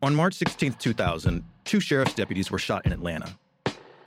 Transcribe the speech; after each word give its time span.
On 0.00 0.14
March 0.14 0.34
16, 0.34 0.74
2000, 0.74 1.42
two 1.64 1.80
sheriff's 1.80 2.14
deputies 2.14 2.52
were 2.52 2.58
shot 2.58 2.86
in 2.86 2.92
Atlanta. 2.92 3.36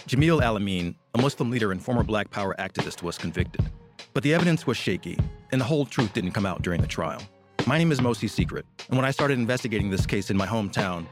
Jamil 0.08 0.42
Al-Amin, 0.42 0.96
a 1.16 1.22
Muslim 1.22 1.52
leader 1.52 1.74
and 1.74 1.84
former 1.84 2.02
Black 2.02 2.32
Power 2.32 2.56
activist, 2.60 3.04
was 3.04 3.18
convicted. 3.18 3.70
But 4.14 4.24
the 4.24 4.34
evidence 4.34 4.66
was 4.66 4.78
shaky, 4.78 5.18
and 5.52 5.60
the 5.60 5.66
whole 5.66 5.86
truth 5.86 6.14
didn't 6.14 6.32
come 6.32 6.46
out 6.46 6.62
during 6.62 6.80
the 6.80 6.88
trial. 6.88 7.22
My 7.68 7.78
name 7.78 7.92
is 7.92 8.00
Mosi 8.00 8.30
Secret, 8.30 8.66
and 8.88 8.98
when 8.98 9.06
I 9.06 9.12
started 9.12 9.38
investigating 9.38 9.90
this 9.90 10.06
case 10.06 10.30
in 10.30 10.38
my 10.38 10.48
hometown, 10.48 11.06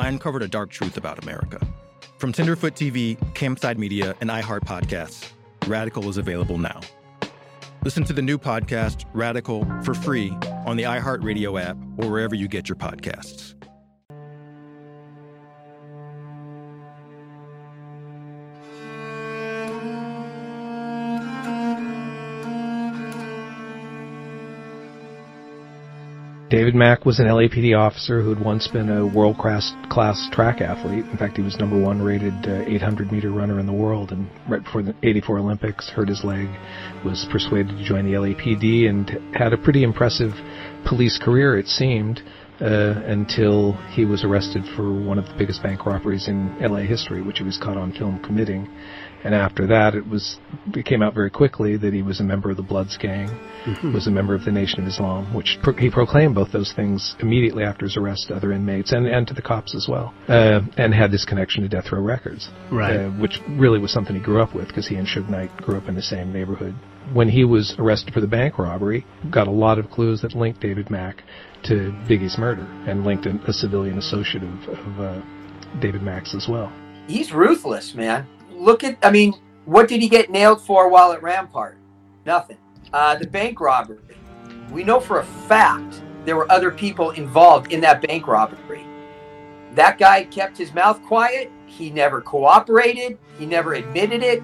I 0.00 0.08
uncovered 0.08 0.42
a 0.42 0.48
dark 0.48 0.70
truth 0.70 0.96
about 0.96 1.22
America. 1.22 1.64
From 2.18 2.32
Tenderfoot 2.32 2.74
TV, 2.74 3.16
Campside 3.34 3.78
Media, 3.78 4.16
and 4.20 4.30
iHeart 4.30 4.64
Podcasts, 4.64 5.30
Radical 5.68 6.08
is 6.08 6.16
available 6.16 6.58
now. 6.58 6.80
Listen 7.84 8.02
to 8.02 8.12
the 8.12 8.22
new 8.22 8.38
podcast, 8.38 9.04
Radical, 9.12 9.64
for 9.84 9.94
free 9.94 10.30
on 10.66 10.76
the 10.76 10.82
iHeartRadio 10.82 11.62
app 11.62 11.76
or 11.98 12.10
wherever 12.10 12.34
you 12.34 12.48
get 12.48 12.68
your 12.68 12.76
podcasts. 12.76 13.54
David 26.54 26.76
Mack 26.76 27.04
was 27.04 27.18
an 27.18 27.26
LAPD 27.26 27.76
officer 27.76 28.22
who 28.22 28.28
had 28.32 28.38
once 28.38 28.68
been 28.68 28.88
a 28.88 29.04
world 29.04 29.38
class 29.38 29.72
class 29.90 30.28
track 30.30 30.60
athlete. 30.60 31.04
In 31.06 31.16
fact, 31.16 31.36
he 31.36 31.42
was 31.42 31.58
number 31.58 31.76
one 31.76 32.00
rated 32.00 32.46
uh, 32.46 32.62
800 32.68 33.10
meter 33.10 33.32
runner 33.32 33.58
in 33.58 33.66
the 33.66 33.72
world. 33.72 34.12
And 34.12 34.30
right 34.48 34.62
before 34.62 34.84
the 34.84 34.94
84 35.02 35.40
Olympics, 35.40 35.88
hurt 35.88 36.08
his 36.08 36.22
leg, 36.22 36.46
was 37.04 37.26
persuaded 37.32 37.76
to 37.76 37.84
join 37.84 38.04
the 38.04 38.12
LAPD, 38.12 38.88
and 38.88 39.34
had 39.34 39.52
a 39.52 39.58
pretty 39.58 39.82
impressive 39.82 40.30
police 40.86 41.18
career, 41.18 41.58
it 41.58 41.66
seemed, 41.66 42.22
uh, 42.60 43.02
until 43.04 43.72
he 43.90 44.04
was 44.04 44.22
arrested 44.22 44.62
for 44.76 44.92
one 44.92 45.18
of 45.18 45.24
the 45.24 45.34
biggest 45.36 45.60
bank 45.60 45.84
robberies 45.84 46.28
in 46.28 46.56
LA 46.60 46.86
history, 46.86 47.20
which 47.20 47.38
he 47.38 47.44
was 47.44 47.58
caught 47.58 47.76
on 47.76 47.90
film 47.90 48.22
committing. 48.22 48.68
And 49.24 49.34
after 49.34 49.66
that, 49.68 49.94
it 49.94 50.06
was 50.06 50.36
it 50.74 50.84
came 50.84 51.02
out 51.02 51.14
very 51.14 51.30
quickly 51.30 51.78
that 51.78 51.94
he 51.94 52.02
was 52.02 52.20
a 52.20 52.22
member 52.22 52.50
of 52.50 52.58
the 52.58 52.62
Bloods 52.62 52.98
gang, 52.98 53.28
mm-hmm. 53.64 53.94
was 53.94 54.06
a 54.06 54.10
member 54.10 54.34
of 54.34 54.44
the 54.44 54.52
Nation 54.52 54.82
of 54.82 54.86
Islam, 54.86 55.32
which 55.32 55.58
pro- 55.62 55.74
he 55.74 55.90
proclaimed 55.90 56.34
both 56.34 56.52
those 56.52 56.74
things 56.74 57.16
immediately 57.20 57.64
after 57.64 57.86
his 57.86 57.96
arrest 57.96 58.28
to 58.28 58.34
other 58.34 58.52
inmates 58.52 58.92
and, 58.92 59.06
and 59.06 59.26
to 59.26 59.32
the 59.34 59.40
cops 59.40 59.74
as 59.74 59.88
well, 59.88 60.12
uh, 60.28 60.60
and 60.76 60.92
had 60.92 61.10
this 61.10 61.24
connection 61.24 61.62
to 61.62 61.68
Death 61.70 61.90
Row 61.90 62.02
Records, 62.02 62.50
right? 62.70 62.96
Uh, 62.96 63.10
which 63.12 63.40
really 63.48 63.78
was 63.78 63.90
something 63.90 64.14
he 64.14 64.20
grew 64.20 64.42
up 64.42 64.54
with 64.54 64.68
because 64.68 64.86
he 64.86 64.96
and 64.96 65.08
Suge 65.08 65.28
Knight 65.30 65.56
grew 65.56 65.78
up 65.78 65.88
in 65.88 65.94
the 65.94 66.02
same 66.02 66.30
neighborhood. 66.30 66.74
When 67.14 67.28
he 67.28 67.44
was 67.44 67.74
arrested 67.78 68.12
for 68.12 68.20
the 68.20 68.26
bank 68.26 68.58
robbery, 68.58 69.06
got 69.30 69.46
a 69.46 69.50
lot 69.50 69.78
of 69.78 69.90
clues 69.90 70.20
that 70.20 70.34
linked 70.34 70.60
David 70.60 70.90
Mack 70.90 71.22
to 71.64 71.92
Biggie's 72.06 72.36
murder 72.36 72.66
and 72.86 73.04
linked 73.04 73.24
a, 73.24 73.38
a 73.48 73.52
civilian 73.54 73.96
associate 73.96 74.42
of, 74.42 74.68
of 74.68 75.00
uh, 75.00 75.22
David 75.80 76.02
Mack's 76.02 76.34
as 76.34 76.46
well. 76.46 76.70
He's 77.06 77.32
ruthless, 77.32 77.94
man 77.94 78.26
look 78.64 78.82
at, 78.82 78.96
I 79.02 79.10
mean, 79.10 79.34
what 79.66 79.88
did 79.88 80.00
he 80.00 80.08
get 80.08 80.30
nailed 80.30 80.60
for 80.60 80.88
while 80.88 81.12
at 81.12 81.22
Rampart? 81.22 81.76
Nothing. 82.26 82.58
Uh, 82.92 83.16
the 83.16 83.26
bank 83.26 83.60
robbery. 83.60 83.98
We 84.70 84.82
know 84.84 85.00
for 85.00 85.20
a 85.20 85.24
fact 85.24 86.02
there 86.24 86.36
were 86.36 86.50
other 86.50 86.70
people 86.70 87.10
involved 87.10 87.72
in 87.72 87.80
that 87.82 88.00
bank 88.00 88.26
robbery. 88.26 88.84
That 89.74 89.98
guy 89.98 90.24
kept 90.24 90.56
his 90.56 90.72
mouth 90.72 91.02
quiet. 91.02 91.50
He 91.66 91.90
never 91.90 92.20
cooperated. 92.20 93.18
He 93.38 93.46
never 93.46 93.74
admitted 93.74 94.22
it. 94.22 94.42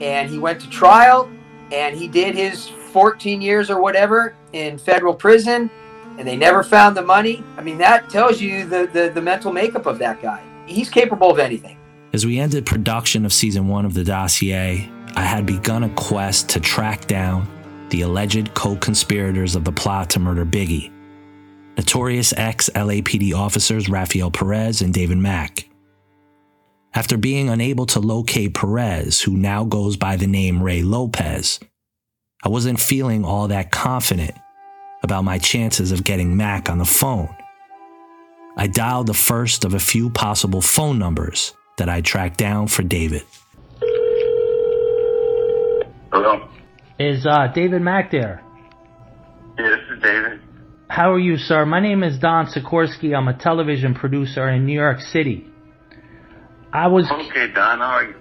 And 0.00 0.30
he 0.30 0.38
went 0.38 0.60
to 0.62 0.70
trial 0.70 1.30
and 1.70 1.96
he 1.96 2.08
did 2.08 2.34
his 2.34 2.68
14 2.68 3.40
years 3.40 3.70
or 3.70 3.80
whatever 3.80 4.34
in 4.52 4.78
federal 4.78 5.14
prison 5.14 5.70
and 6.18 6.26
they 6.26 6.36
never 6.36 6.62
found 6.62 6.96
the 6.96 7.02
money. 7.02 7.44
I 7.56 7.62
mean, 7.62 7.78
that 7.78 8.10
tells 8.10 8.40
you 8.40 8.66
the, 8.66 8.88
the, 8.92 9.10
the 9.14 9.22
mental 9.22 9.52
makeup 9.52 9.86
of 9.86 9.98
that 9.98 10.20
guy. 10.20 10.42
He's 10.66 10.90
capable 10.90 11.30
of 11.30 11.38
anything. 11.38 11.79
As 12.12 12.26
we 12.26 12.40
ended 12.40 12.66
production 12.66 13.24
of 13.24 13.32
season 13.32 13.68
one 13.68 13.84
of 13.84 13.94
the 13.94 14.02
dossier, 14.02 14.90
I 15.14 15.22
had 15.22 15.46
begun 15.46 15.84
a 15.84 15.88
quest 15.90 16.48
to 16.50 16.60
track 16.60 17.06
down 17.06 17.48
the 17.90 18.02
alleged 18.02 18.52
co 18.52 18.74
conspirators 18.74 19.54
of 19.54 19.64
the 19.64 19.70
plot 19.70 20.10
to 20.10 20.18
murder 20.18 20.44
Biggie, 20.44 20.90
notorious 21.76 22.32
ex 22.36 22.68
LAPD 22.70 23.32
officers 23.32 23.88
Rafael 23.88 24.32
Perez 24.32 24.82
and 24.82 24.92
David 24.92 25.18
Mack. 25.18 25.68
After 26.94 27.16
being 27.16 27.48
unable 27.48 27.86
to 27.86 28.00
locate 28.00 28.54
Perez, 28.54 29.20
who 29.20 29.36
now 29.36 29.62
goes 29.62 29.96
by 29.96 30.16
the 30.16 30.26
name 30.26 30.60
Ray 30.60 30.82
Lopez, 30.82 31.60
I 32.42 32.48
wasn't 32.48 32.80
feeling 32.80 33.24
all 33.24 33.46
that 33.48 33.70
confident 33.70 34.34
about 35.04 35.22
my 35.22 35.38
chances 35.38 35.92
of 35.92 36.02
getting 36.02 36.36
Mack 36.36 36.68
on 36.68 36.78
the 36.78 36.84
phone. 36.84 37.32
I 38.56 38.66
dialed 38.66 39.06
the 39.06 39.14
first 39.14 39.64
of 39.64 39.74
a 39.74 39.78
few 39.78 40.10
possible 40.10 40.60
phone 40.60 40.98
numbers 40.98 41.54
that 41.80 41.88
I 41.88 42.02
tracked 42.02 42.36
down 42.36 42.68
for 42.68 42.82
David. 42.82 43.22
Hello? 46.12 46.46
Is 46.98 47.24
uh, 47.24 47.46
David 47.54 47.80
Mack 47.80 48.10
there? 48.10 48.42
Yeah, 49.58 49.70
this 49.70 49.96
is 49.96 50.02
David. 50.02 50.40
How 50.90 51.12
are 51.14 51.18
you, 51.18 51.38
sir? 51.38 51.64
My 51.64 51.80
name 51.80 52.02
is 52.02 52.18
Don 52.18 52.48
Sikorski. 52.48 53.16
I'm 53.16 53.28
a 53.28 53.38
television 53.38 53.94
producer 53.94 54.46
in 54.50 54.66
New 54.66 54.74
York 54.74 55.00
City. 55.00 55.46
I 56.70 56.88
was 56.88 57.10
okay, 57.10 57.50
Don. 57.50 57.78
How 57.78 57.84
are 57.84 58.04
you? 58.04 58.14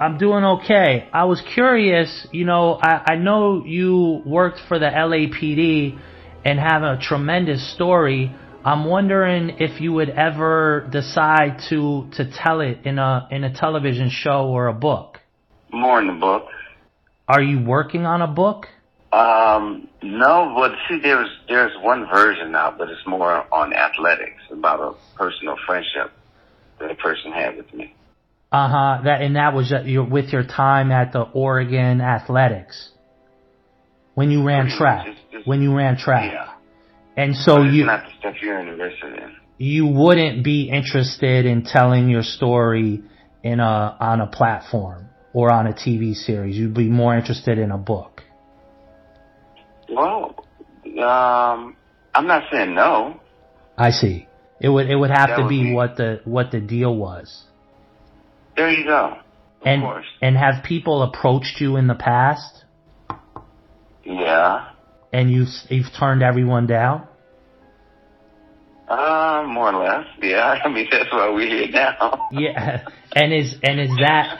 I, 0.00 0.06
am 0.06 0.18
doing 0.18 0.42
okay. 0.42 1.08
I 1.12 1.26
was 1.26 1.40
curious. 1.54 2.26
You 2.32 2.46
know, 2.46 2.80
I, 2.82 3.12
I 3.12 3.14
know 3.14 3.64
you 3.64 4.22
worked 4.26 4.58
for 4.66 4.80
the 4.80 4.86
LAPD 4.86 6.00
and 6.44 6.58
have 6.58 6.82
a 6.82 6.98
tremendous 7.00 7.72
story. 7.74 8.34
I'm 8.64 8.84
wondering 8.84 9.56
if 9.58 9.80
you 9.80 9.92
would 9.94 10.10
ever 10.10 10.88
decide 10.90 11.62
to 11.70 12.08
to 12.16 12.30
tell 12.30 12.60
it 12.60 12.80
in 12.84 12.98
a 12.98 13.26
in 13.30 13.44
a 13.44 13.54
television 13.54 14.10
show 14.10 14.46
or 14.46 14.68
a 14.68 14.72
book. 14.72 15.18
More 15.72 16.00
in 16.00 16.06
the 16.06 16.12
book. 16.12 16.44
Are 17.28 17.42
you 17.42 17.64
working 17.64 18.06
on 18.06 18.22
a 18.22 18.26
book? 18.26 18.66
Um, 19.12 19.88
no, 20.02 20.54
but 20.56 20.72
see, 20.88 21.00
there's 21.02 21.28
there's 21.48 21.72
one 21.82 22.06
version 22.06 22.52
now, 22.52 22.74
but 22.76 22.88
it's 22.88 23.06
more 23.06 23.44
on 23.52 23.72
athletics 23.72 24.42
about 24.50 24.80
a 24.80 25.16
personal 25.16 25.56
friendship 25.66 26.12
that 26.78 26.90
a 26.90 26.94
person 26.94 27.32
had 27.32 27.56
with 27.56 27.72
me. 27.74 27.94
Uh 28.50 28.68
huh. 28.68 29.02
That 29.04 29.22
and 29.22 29.36
that 29.36 29.54
was 29.54 29.72
your, 29.84 30.04
with 30.04 30.32
your 30.32 30.44
time 30.44 30.92
at 30.92 31.12
the 31.12 31.22
Oregon 31.22 32.00
Athletics 32.00 32.90
when 34.14 34.30
you 34.30 34.44
ran 34.44 34.68
track. 34.68 35.06
When 35.44 35.62
you 35.62 35.74
ran 35.74 35.96
track. 35.96 36.32
Yeah. 36.32 36.51
And 37.16 37.36
so 37.36 37.62
you 37.62 37.84
not 37.84 38.04
the 38.04 38.12
stuff 38.18 38.34
you're 38.40 38.58
interested 38.58 39.18
in. 39.18 39.36
You 39.58 39.86
wouldn't 39.86 40.42
be 40.44 40.70
interested 40.70 41.46
in 41.46 41.64
telling 41.64 42.08
your 42.08 42.22
story 42.22 43.02
in 43.42 43.60
a 43.60 43.96
on 44.00 44.20
a 44.20 44.26
platform 44.26 45.08
or 45.32 45.52
on 45.52 45.66
a 45.66 45.72
TV 45.72 46.14
series. 46.14 46.56
You'd 46.56 46.74
be 46.74 46.88
more 46.88 47.16
interested 47.16 47.58
in 47.58 47.70
a 47.70 47.78
book. 47.78 48.22
Well, 49.88 50.34
um, 50.86 51.76
I'm 52.14 52.26
not 52.26 52.44
saying 52.50 52.74
no. 52.74 53.20
I 53.76 53.90
see. 53.90 54.26
It 54.60 54.68
would 54.68 54.88
it 54.88 54.96
would 54.96 55.10
have 55.10 55.30
that 55.30 55.36
to 55.36 55.42
would 55.42 55.48
be, 55.48 55.64
be 55.64 55.74
what 55.74 55.96
the 55.96 56.20
what 56.24 56.50
the 56.50 56.60
deal 56.60 56.94
was. 56.94 57.44
There 58.56 58.70
you 58.70 58.84
go. 58.84 59.16
Of 59.60 59.66
and 59.66 59.82
course. 59.82 60.06
and 60.20 60.36
have 60.36 60.64
people 60.64 61.02
approached 61.02 61.60
you 61.60 61.76
in 61.76 61.86
the 61.86 61.94
past? 61.94 62.64
Yeah. 64.04 64.71
And 65.12 65.30
you've 65.30 65.48
you've 65.68 65.92
turned 65.98 66.22
everyone 66.22 66.66
down? 66.66 67.06
Uh, 68.88 69.44
more 69.46 69.72
or 69.72 69.84
less. 69.84 70.06
Yeah. 70.20 70.58
I 70.64 70.68
mean 70.68 70.88
that's 70.90 71.10
why 71.12 71.30
we're 71.30 71.48
here 71.48 71.70
now. 71.70 72.28
yeah. 72.32 72.86
And 73.14 73.32
is 73.32 73.56
and 73.62 73.80
is 73.80 73.90
that 74.00 74.38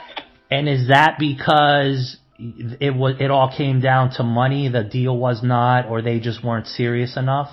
and 0.49 0.67
is 0.69 0.87
that 0.89 1.17
because 1.19 2.17
it 2.37 2.95
was 2.95 3.15
it 3.19 3.31
all 3.31 3.53
came 3.55 3.79
down 3.81 4.11
to 4.11 4.23
money, 4.23 4.69
the 4.69 4.83
deal 4.83 5.17
was 5.17 5.41
not, 5.43 5.87
or 5.87 6.01
they 6.01 6.19
just 6.19 6.43
weren't 6.43 6.67
serious 6.67 7.15
enough? 7.17 7.49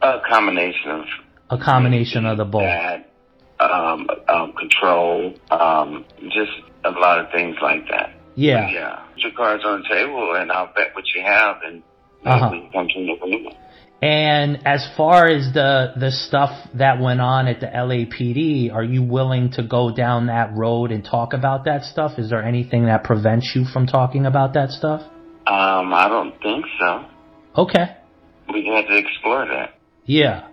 A 0.00 0.18
combination 0.28 0.90
of 0.90 1.04
a 1.50 1.62
combination 1.62 2.26
of 2.26 2.38
the 2.38 2.44
both. 2.44 2.62
Bad, 2.62 3.04
um, 3.60 4.08
um, 4.28 4.52
control, 4.54 5.34
um, 5.50 6.04
just 6.22 6.52
a 6.84 6.90
lot 6.90 7.20
of 7.20 7.30
things 7.32 7.56
like 7.62 7.86
that. 7.88 8.14
Yeah. 8.34 8.64
But 8.66 8.72
yeah. 8.72 8.96
Put 9.14 9.22
your 9.22 9.32
cards 9.32 9.62
on 9.64 9.82
the 9.82 9.88
table 9.88 10.34
and 10.36 10.50
I'll 10.50 10.72
bet 10.74 10.94
what 10.94 11.04
you 11.14 11.22
have 11.22 11.56
and 11.64 11.82
Uh-huh. 12.24 12.50
we 12.52 12.70
come 12.72 12.88
to 12.88 12.98
an 12.98 13.10
agreement. 13.10 13.56
And 14.00 14.66
as 14.66 14.84
far 14.96 15.28
as 15.28 15.52
the 15.54 15.92
the 15.96 16.10
stuff 16.10 16.50
that 16.74 17.00
went 17.00 17.20
on 17.20 17.46
at 17.46 17.60
the 17.60 17.66
LAPD, 17.68 18.72
are 18.74 18.82
you 18.82 19.00
willing 19.00 19.52
to 19.52 19.62
go 19.62 19.94
down 19.94 20.26
that 20.26 20.56
road 20.56 20.90
and 20.90 21.04
talk 21.04 21.32
about 21.34 21.66
that 21.66 21.84
stuff? 21.84 22.18
Is 22.18 22.30
there 22.30 22.42
anything 22.42 22.86
that 22.86 23.04
prevents 23.04 23.52
you 23.54 23.64
from 23.64 23.86
talking 23.86 24.26
about 24.26 24.54
that 24.54 24.70
stuff? 24.70 25.02
Um, 25.46 25.94
I 25.94 26.08
don't 26.08 26.34
think 26.42 26.64
so. 26.80 27.04
Okay. 27.62 27.96
We 28.52 28.66
have 28.74 28.86
to 28.88 28.96
explore 28.96 29.46
that. 29.46 29.74
Yeah. 30.04 30.48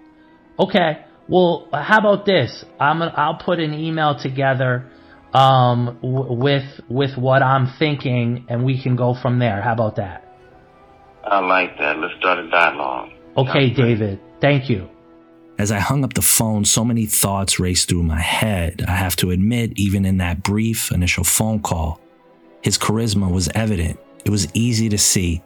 Okay. 0.59 1.05
Well, 1.27 1.69
how 1.73 1.97
about 1.99 2.25
this? 2.27 2.63
I'm 2.79 3.01
I'll 3.01 3.37
put 3.43 3.59
an 3.59 3.73
email 3.73 4.17
together 4.19 4.91
um, 5.33 5.97
w- 6.01 6.33
with 6.33 6.81
with 6.89 7.17
what 7.17 7.41
I'm 7.41 7.67
thinking, 7.79 8.45
and 8.49 8.63
we 8.63 8.81
can 8.81 8.95
go 8.95 9.13
from 9.13 9.39
there. 9.39 9.61
How 9.61 9.73
about 9.73 9.95
that? 9.97 10.25
I 11.23 11.39
like 11.39 11.77
that. 11.77 11.99
Let's 11.99 12.15
start 12.19 12.39
a 12.39 12.49
dialogue. 12.49 13.09
Okay, 13.37 13.69
David. 13.69 14.19
Thank 14.41 14.69
you. 14.69 14.89
As 15.57 15.71
I 15.71 15.79
hung 15.79 16.03
up 16.03 16.13
the 16.13 16.21
phone, 16.21 16.63
so 16.63 16.85
many 16.85 17.05
thoughts 17.05 17.59
raced 17.59 17.89
through 17.89 18.03
my 18.03 18.19
head. 18.19 18.83
I 18.87 18.91
have 18.91 19.17
to 19.17 19.31
admit, 19.31 19.73
even 19.75 20.05
in 20.05 20.17
that 20.17 20.41
brief 20.41 20.91
initial 20.91 21.25
phone 21.25 21.59
call, 21.59 21.99
his 22.61 22.77
charisma 22.77 23.29
was 23.31 23.49
evident. 23.53 23.99
It 24.23 24.29
was 24.29 24.47
easy 24.53 24.89
to 24.89 24.97
see 24.97 25.43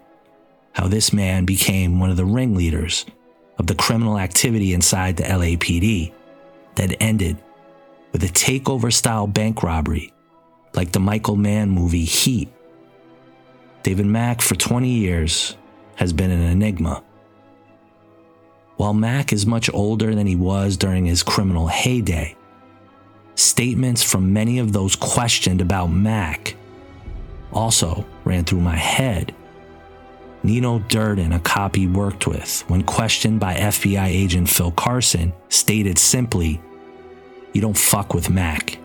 how 0.74 0.88
this 0.88 1.14
man 1.14 1.46
became 1.46 2.00
one 2.00 2.10
of 2.10 2.18
the 2.18 2.26
ringleaders 2.26 3.06
of 3.58 3.68
the 3.68 3.76
criminal 3.76 4.20
activity 4.20 4.74
inside 4.74 5.18
the 5.18 5.24
LAPD 5.24 6.14
that 6.76 6.96
ended 7.02 7.38
with 8.14 8.24
a 8.24 8.28
takeover 8.28 8.94
style 8.94 9.28
bank 9.28 9.62
robbery 9.62 10.14
like 10.74 10.92
the 10.92 11.00
Michael 11.00 11.36
Mann 11.36 11.70
movie 11.70 12.06
Heat. 12.06 12.50
David 13.84 14.06
Mack, 14.06 14.42
for 14.42 14.56
20 14.56 14.90
years, 14.90 15.58
has 15.96 16.14
been 16.14 16.32
an 16.32 16.42
enigma. 16.42 17.04
While 18.78 18.94
Mack 18.94 19.34
is 19.34 19.46
much 19.46 19.70
older 19.74 20.16
than 20.16 20.26
he 20.26 20.36
was 20.36 20.78
during 20.78 21.06
his 21.06 21.22
criminal 21.22 21.68
heyday, 21.68 22.36
statements 23.36 24.02
from 24.02 24.34
many 24.34 24.60
of 24.60 24.72
those 24.72 24.96
questioned 24.96 25.62
about 25.62 25.88
Mack 25.88 26.56
also 27.52 28.06
ran 28.24 28.44
through 28.46 28.62
my 28.62 28.76
head. 28.76 29.36
Nino 30.42 30.80
Durden, 30.80 31.34
a 31.34 31.40
cop 31.40 31.76
he 31.76 31.88
worked 31.88 32.28
with, 32.28 32.64
when 32.68 32.84
questioned 32.84 33.40
by 33.40 33.56
FBI 33.56 34.08
agent 34.08 34.50
Phil 34.50 34.72
Carson, 34.72 35.32
stated 35.50 35.98
simply, 35.98 36.60
You 37.54 37.62
don't 37.62 37.78
fuck 37.78 38.14
with 38.14 38.30
Mack. 38.30 38.78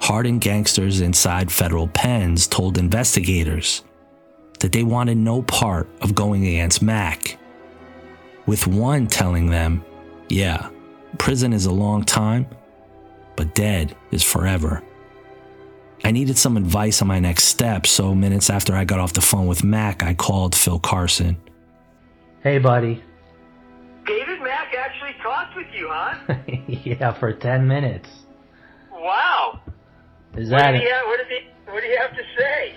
Hardened 0.00 0.40
gangsters 0.40 1.00
inside 1.00 1.52
federal 1.52 1.86
pens 1.88 2.46
told 2.46 2.78
investigators 2.78 3.82
that 4.60 4.72
they 4.72 4.82
wanted 4.82 5.18
no 5.18 5.42
part 5.42 5.88
of 6.00 6.14
going 6.14 6.46
against 6.46 6.82
Mack. 6.82 7.38
with 8.46 8.66
one 8.66 9.06
telling 9.06 9.46
them, 9.46 9.84
Yeah, 10.28 10.70
prison 11.18 11.52
is 11.52 11.66
a 11.66 11.72
long 11.72 12.02
time, 12.04 12.46
but 13.36 13.54
dead 13.54 13.94
is 14.10 14.22
forever. 14.22 14.82
I 16.02 16.10
needed 16.10 16.38
some 16.38 16.56
advice 16.56 17.02
on 17.02 17.08
my 17.08 17.20
next 17.20 17.44
step, 17.44 17.86
so 17.86 18.14
minutes 18.14 18.48
after 18.48 18.74
I 18.74 18.84
got 18.84 18.98
off 19.00 19.12
the 19.12 19.20
phone 19.20 19.46
with 19.46 19.62
Mack, 19.62 20.02
I 20.02 20.14
called 20.14 20.54
Phil 20.54 20.78
Carson. 20.78 21.36
Hey, 22.42 22.58
buddy. 22.58 23.02
Talked 25.22 25.56
with 25.56 25.66
you, 25.74 25.88
huh? 25.90 26.34
yeah, 26.68 27.18
for 27.18 27.32
10 27.32 27.66
minutes. 27.66 28.08
Wow. 28.92 29.60
Is 30.36 30.50
What 30.50 30.58
that 30.58 30.72
did, 30.72 30.82
it? 30.82 30.82
he 30.84 30.90
have, 30.90 31.06
what, 31.06 31.16
did 31.18 31.26
he, 31.28 31.70
what 31.72 31.80
did 31.80 31.90
he 31.90 31.96
have 31.96 32.10
to 32.12 32.22
say? 32.38 32.74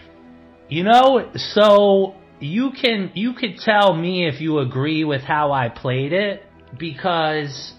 You 0.70 0.84
know, 0.84 1.32
so 1.36 2.16
you 2.40 2.72
can 2.72 3.12
you 3.14 3.34
could 3.34 3.58
tell 3.58 3.94
me 3.96 4.28
if 4.28 4.42
you 4.42 4.60
agree 4.60 5.04
with 5.04 5.22
how 5.22 5.52
I 5.52 5.70
played 5.70 6.14
it 6.14 6.44
because 6.80 7.74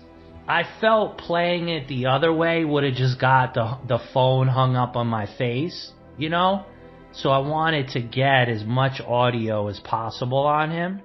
I 0.46 0.62
felt 0.80 1.18
playing 1.18 1.68
it 1.68 1.88
the 1.88 2.06
other 2.06 2.32
way 2.32 2.64
would 2.64 2.84
have 2.84 2.94
just 2.94 3.18
got 3.20 3.54
the 3.54 3.78
the 3.88 3.98
phone 4.12 4.46
hung 4.46 4.76
up 4.76 4.94
on 4.96 5.06
my 5.08 5.26
face, 5.26 5.92
you 6.18 6.28
know? 6.28 6.64
So 7.12 7.30
I 7.30 7.38
wanted 7.38 7.88
to 7.90 8.00
get 8.00 8.48
as 8.48 8.64
much 8.64 9.00
audio 9.00 9.68
as 9.68 9.80
possible 9.80 10.46
on 10.46 10.70
him. 10.70 11.00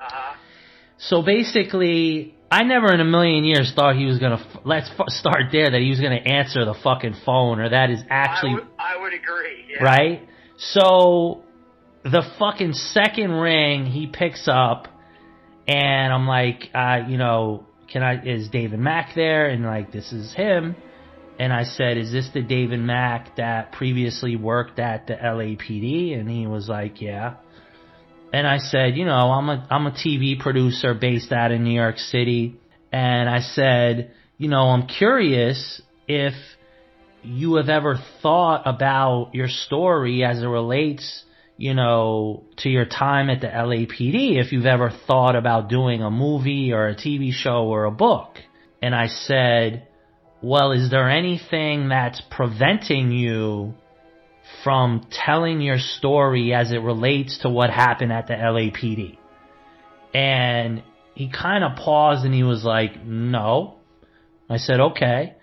Uh-huh. 0.00 0.36
So 0.98 1.22
basically, 1.22 2.34
I 2.50 2.62
never 2.62 2.92
in 2.92 3.00
a 3.00 3.04
million 3.04 3.44
years 3.44 3.72
thought 3.74 3.96
he 3.96 4.06
was 4.06 4.18
gonna. 4.18 4.36
F- 4.36 4.62
let's 4.64 4.90
f- 4.98 5.08
start 5.08 5.52
there. 5.52 5.70
That 5.70 5.80
he 5.80 5.90
was 5.90 6.00
gonna 6.00 6.16
answer 6.16 6.64
the 6.64 6.74
fucking 6.74 7.16
phone, 7.26 7.60
or 7.60 7.68
that 7.68 7.90
is 7.90 8.00
actually 8.08 8.52
I 8.52 8.54
would, 8.54 8.66
I 8.78 9.00
would 9.00 9.12
agree. 9.12 9.64
Yeah. 9.70 9.84
right? 9.84 10.28
So 10.56 11.42
the 12.04 12.22
fucking 12.38 12.72
second 12.72 13.32
ring 13.32 13.86
he 13.86 14.06
picks 14.06 14.48
up, 14.48 14.88
and 15.66 16.12
I'm 16.12 16.26
like, 16.26 16.70
uh, 16.74 17.00
you 17.06 17.18
know, 17.18 17.66
can 17.92 18.02
I? 18.02 18.22
Is 18.24 18.48
David 18.48 18.78
Mack 18.78 19.14
there? 19.14 19.48
And 19.48 19.64
like, 19.64 19.92
this 19.92 20.12
is 20.12 20.32
him. 20.32 20.74
And 21.38 21.52
I 21.52 21.62
said, 21.62 21.98
is 21.98 22.10
this 22.10 22.28
the 22.34 22.42
David 22.42 22.80
Mack 22.80 23.36
that 23.36 23.70
previously 23.70 24.34
worked 24.34 24.80
at 24.80 25.06
the 25.06 25.14
LAPD? 25.14 26.18
And 26.18 26.28
he 26.28 26.48
was 26.48 26.68
like, 26.68 27.00
yeah. 27.00 27.34
And 28.32 28.46
I 28.46 28.58
said, 28.58 28.96
you 28.96 29.04
know, 29.04 29.30
I'm 29.32 29.48
a 29.48 29.66
I'm 29.70 29.86
a 29.86 29.90
TV 29.90 30.38
producer 30.38 30.94
based 30.94 31.32
out 31.32 31.50
in 31.50 31.64
New 31.64 31.74
York 31.74 31.98
City, 31.98 32.56
and 32.92 33.28
I 33.28 33.40
said, 33.40 34.12
you 34.36 34.48
know, 34.48 34.68
I'm 34.68 34.86
curious 34.86 35.80
if 36.06 36.34
you 37.22 37.56
have 37.56 37.68
ever 37.68 37.98
thought 38.22 38.62
about 38.66 39.30
your 39.34 39.48
story 39.48 40.24
as 40.24 40.42
it 40.42 40.46
relates, 40.46 41.24
you 41.56 41.74
know, 41.74 42.44
to 42.58 42.68
your 42.68 42.84
time 42.84 43.30
at 43.30 43.40
the 43.40 43.48
LAPD, 43.48 44.40
if 44.40 44.52
you've 44.52 44.66
ever 44.66 44.90
thought 45.06 45.34
about 45.34 45.68
doing 45.68 46.02
a 46.02 46.10
movie 46.10 46.72
or 46.72 46.88
a 46.88 46.94
TV 46.94 47.32
show 47.32 47.64
or 47.66 47.84
a 47.84 47.90
book. 47.90 48.36
And 48.80 48.94
I 48.94 49.08
said, 49.08 49.88
well, 50.40 50.72
is 50.72 50.90
there 50.90 51.10
anything 51.10 51.88
that's 51.88 52.22
preventing 52.30 53.10
you 53.10 53.74
from 54.64 55.06
telling 55.10 55.60
your 55.60 55.78
story 55.78 56.52
as 56.52 56.72
it 56.72 56.78
relates 56.78 57.38
to 57.38 57.50
what 57.50 57.70
happened 57.70 58.12
at 58.12 58.26
the 58.26 58.34
LAPD? 58.34 59.18
And 60.14 60.82
he 61.14 61.30
kind 61.30 61.64
of 61.64 61.76
paused 61.76 62.24
and 62.24 62.34
he 62.34 62.42
was 62.42 62.64
like, 62.64 63.04
no. 63.04 63.76
I 64.48 64.56
said, 64.56 64.80
okay. 64.80 65.34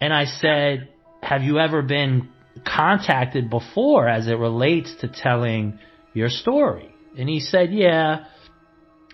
And 0.00 0.12
I 0.12 0.24
said, 0.24 0.88
have 1.22 1.42
you 1.42 1.58
ever 1.58 1.82
been 1.82 2.28
contacted 2.64 3.50
before 3.50 4.08
as 4.08 4.28
it 4.28 4.38
relates 4.38 4.94
to 5.00 5.08
telling 5.08 5.78
your 6.14 6.28
story? 6.28 6.94
And 7.18 7.28
he 7.28 7.40
said, 7.40 7.72
yeah. 7.72 8.26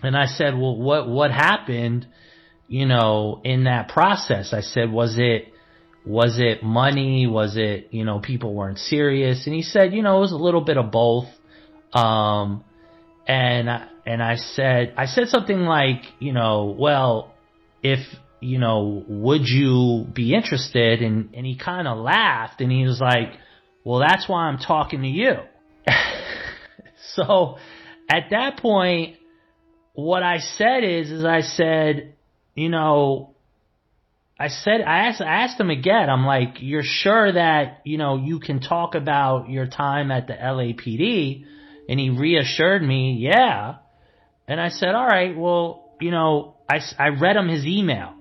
And 0.01 0.15
I 0.15 0.25
said, 0.25 0.53
well, 0.55 0.77
what, 0.77 1.07
what 1.07 1.31
happened, 1.31 2.07
you 2.67 2.85
know, 2.85 3.41
in 3.43 3.65
that 3.65 3.89
process? 3.89 4.53
I 4.53 4.61
said, 4.61 4.91
was 4.91 5.15
it, 5.17 5.52
was 6.05 6.37
it 6.39 6.63
money? 6.63 7.27
Was 7.27 7.55
it, 7.55 7.87
you 7.91 8.03
know, 8.03 8.19
people 8.19 8.53
weren't 8.53 8.79
serious? 8.79 9.45
And 9.45 9.55
he 9.55 9.61
said, 9.61 9.93
you 9.93 10.01
know, 10.01 10.17
it 10.17 10.21
was 10.21 10.31
a 10.31 10.37
little 10.37 10.61
bit 10.61 10.77
of 10.77 10.91
both. 10.91 11.25
Um, 11.93 12.63
and, 13.27 13.69
I- 13.69 13.87
and 14.05 14.21
I 14.21 14.35
said, 14.35 14.93
I 14.97 15.05
said 15.05 15.29
something 15.29 15.59
like, 15.61 16.01
you 16.19 16.33
know, 16.33 16.75
well, 16.77 17.33
if, 17.81 17.99
you 18.41 18.59
know, 18.59 19.03
would 19.07 19.47
you 19.47 20.05
be 20.13 20.33
interested? 20.35 21.01
And, 21.01 21.33
and 21.33 21.45
he 21.45 21.57
kind 21.57 21.87
of 21.87 21.97
laughed 21.97 22.59
and 22.59 22.71
he 22.71 22.83
was 22.85 22.99
like, 22.99 23.29
well, 23.85 23.99
that's 23.99 24.27
why 24.27 24.47
I'm 24.47 24.57
talking 24.57 25.01
to 25.03 25.07
you. 25.07 25.35
so 27.15 27.57
at 28.09 28.29
that 28.31 28.57
point, 28.57 29.15
what 29.93 30.23
I 30.23 30.39
said 30.39 30.83
is, 30.83 31.11
is 31.11 31.23
I 31.23 31.41
said, 31.41 32.15
you 32.55 32.69
know, 32.69 33.32
I 34.43 34.49
said, 34.49 34.81
I 34.81 35.07
asked, 35.07 35.21
I 35.21 35.43
asked 35.43 35.57
him 35.57 35.69
again, 35.69 36.09
I'm 36.09 36.25
like, 36.25 36.57
you're 36.59 36.83
sure 36.83 37.31
that, 37.31 37.79
you 37.85 37.97
know, 37.97 38.17
you 38.17 38.41
can 38.41 38.59
talk 38.59 38.93
about 38.93 39.49
your 39.49 39.67
time 39.67 40.11
at 40.11 40.27
the 40.27 40.33
LAPD? 40.33 41.45
And 41.87 41.97
he 41.97 42.09
reassured 42.09 42.83
me, 42.83 43.13
yeah. 43.21 43.75
And 44.45 44.59
I 44.59 44.67
said, 44.67 44.95
all 44.95 45.07
right, 45.07 45.33
well, 45.37 45.95
you 46.01 46.11
know, 46.11 46.57
I, 46.69 46.81
I 46.99 47.09
read 47.21 47.37
him 47.37 47.47
his 47.47 47.65
email, 47.65 48.15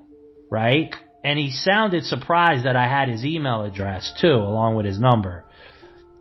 right? 0.49 0.94
And 1.25 1.40
he 1.40 1.50
sounded 1.50 2.04
surprised 2.04 2.66
that 2.66 2.76
I 2.76 2.87
had 2.87 3.08
his 3.08 3.25
email 3.25 3.64
address 3.64 4.12
too, 4.20 4.28
along 4.28 4.76
with 4.76 4.87
his 4.87 5.00
number. 5.00 5.44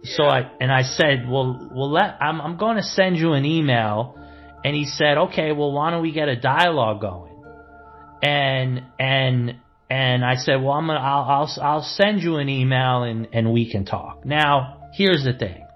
So 0.04 0.24
I, 0.24 0.50
and 0.60 0.72
I 0.72 0.82
said, 0.82 1.30
well, 1.30 1.70
well, 1.72 1.92
let, 1.92 2.18
I'm, 2.20 2.42
I'm 2.42 2.58
going 2.58 2.78
to 2.78 2.84
send 2.84 3.18
you 3.18 3.34
an 3.34 3.46
email. 3.46 4.18
And 4.66 4.76
he 4.76 4.86
said, 4.86 5.20
okay, 5.30 5.52
well, 5.52 5.72
why 5.72 5.92
don't 5.92 6.02
we 6.02 6.12
get 6.12 6.28
a 6.28 6.36
dialogue 6.36 7.02
going? 7.02 7.44
And, 8.24 8.84
and, 9.00 9.58
and 9.92 10.24
I 10.24 10.36
said, 10.36 10.64
well, 10.64 10.72
I'm 10.72 10.88
gonna, 10.88 11.02
I'll, 11.02 11.24
I'll, 11.24 11.62
I'll 11.62 11.84
send 11.84 12.22
you 12.22 12.38
an 12.38 12.48
email 12.48 13.04
and, 13.04 13.28
and 13.34 13.52
we 13.52 13.70
can 13.70 13.84
talk. 13.84 14.26
Now, 14.26 14.90
here's 14.94 15.26
the 15.26 15.34
thing. 15.34 15.68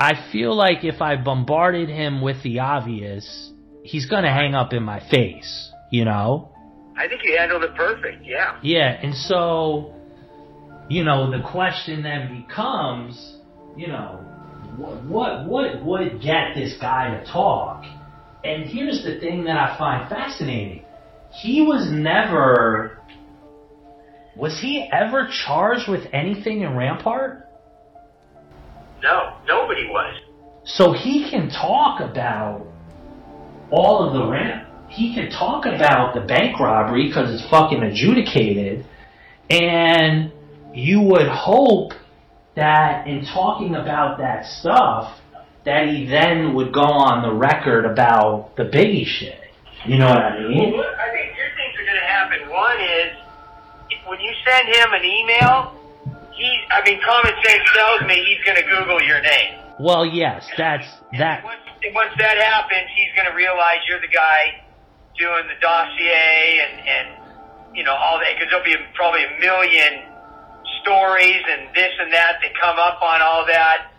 I 0.00 0.14
feel 0.32 0.56
like 0.56 0.82
if 0.82 1.02
I 1.02 1.22
bombarded 1.22 1.90
him 1.90 2.22
with 2.22 2.42
the 2.42 2.60
obvious, 2.60 3.52
he's 3.82 4.06
gonna 4.06 4.32
hang 4.32 4.54
up 4.54 4.72
in 4.72 4.82
my 4.82 4.98
face, 5.10 5.70
you 5.90 6.06
know? 6.06 6.52
I 6.96 7.06
think 7.06 7.20
you 7.22 7.36
handled 7.36 7.64
it 7.64 7.74
perfect. 7.74 8.24
Yeah. 8.24 8.58
Yeah, 8.62 8.88
and 8.88 9.14
so, 9.14 9.92
you 10.88 11.04
know, 11.04 11.30
the 11.30 11.46
question 11.46 12.02
then 12.02 12.46
becomes, 12.46 13.36
you 13.76 13.88
know, 13.88 14.24
what 14.78 15.04
what 15.04 15.44
what 15.44 15.84
would 15.84 16.22
get 16.22 16.54
this 16.54 16.78
guy 16.80 17.20
to 17.20 17.30
talk? 17.30 17.84
And 18.42 18.64
here's 18.64 19.04
the 19.04 19.20
thing 19.20 19.44
that 19.44 19.58
I 19.58 19.76
find 19.76 20.08
fascinating: 20.08 20.82
he 21.30 21.60
was 21.60 21.90
never, 21.90 23.00
was 24.36 24.60
he 24.60 24.88
ever 24.92 25.28
charged 25.46 25.88
with 25.88 26.06
anything 26.12 26.62
in 26.62 26.76
Rampart? 26.76 27.48
No, 29.02 29.36
nobody 29.46 29.86
was. 29.86 30.20
So 30.64 30.92
he 30.92 31.28
can 31.30 31.50
talk 31.50 32.00
about 32.00 32.66
all 33.70 34.06
of 34.06 34.14
the 34.14 34.26
ramp. 34.26 34.68
He 34.88 35.14
can 35.14 35.30
talk 35.30 35.66
about 35.66 36.14
the 36.14 36.20
bank 36.20 36.58
robbery 36.58 37.08
because 37.08 37.32
it's 37.32 37.48
fucking 37.50 37.82
adjudicated. 37.82 38.86
And 39.50 40.32
you 40.72 41.00
would 41.02 41.28
hope 41.28 41.92
that 42.56 43.06
in 43.06 43.24
talking 43.24 43.74
about 43.74 44.18
that 44.18 44.46
stuff, 44.46 45.20
that 45.64 45.88
he 45.88 46.06
then 46.06 46.54
would 46.54 46.72
go 46.72 46.82
on 46.82 47.22
the 47.22 47.34
record 47.34 47.84
about 47.84 48.56
the 48.56 48.64
Biggie 48.64 49.06
shit. 49.06 49.40
You 49.86 49.98
know 49.98 50.08
what 50.08 50.18
I 50.18 50.40
mean? 50.40 50.72
Well, 50.72 50.80
I 50.80 51.12
think 51.12 51.36
your 51.36 51.50
things 51.56 51.74
are 51.76 51.84
going 51.84 52.00
to 52.00 52.06
happen 52.06 52.48
One 52.48 52.80
is 52.80 53.23
when 54.06 54.20
you 54.20 54.32
send 54.44 54.68
him 54.68 54.88
an 54.92 55.04
email, 55.04 55.74
he, 56.32 56.58
I 56.70 56.82
mean, 56.84 57.00
common 57.04 57.32
sense 57.44 57.62
tells 57.74 58.02
me 58.08 58.14
he's 58.24 58.44
going 58.44 58.58
to 58.58 58.66
Google 58.68 59.00
your 59.02 59.20
name. 59.22 59.60
Well, 59.78 60.06
yes, 60.06 60.46
that's 60.56 60.86
that. 61.18 61.42
Once, 61.42 61.60
once 61.94 62.14
that 62.18 62.38
happens, 62.38 62.90
he's 62.94 63.10
going 63.16 63.28
to 63.30 63.36
realize 63.36 63.82
you're 63.88 64.00
the 64.00 64.12
guy 64.12 64.62
doing 65.18 65.46
the 65.46 65.58
dossier 65.60 66.62
and, 66.62 66.74
and 66.86 67.06
you 67.76 67.82
know, 67.82 67.94
all 67.94 68.18
that, 68.18 68.34
because 68.34 68.50
there'll 68.50 68.64
be 68.64 68.76
probably 68.94 69.24
a 69.24 69.34
million 69.40 70.06
stories 70.82 71.42
and 71.50 71.74
this 71.74 71.90
and 71.98 72.12
that 72.12 72.38
that 72.42 72.52
come 72.60 72.78
up 72.78 73.02
on 73.02 73.22
all 73.22 73.46
that. 73.46 73.90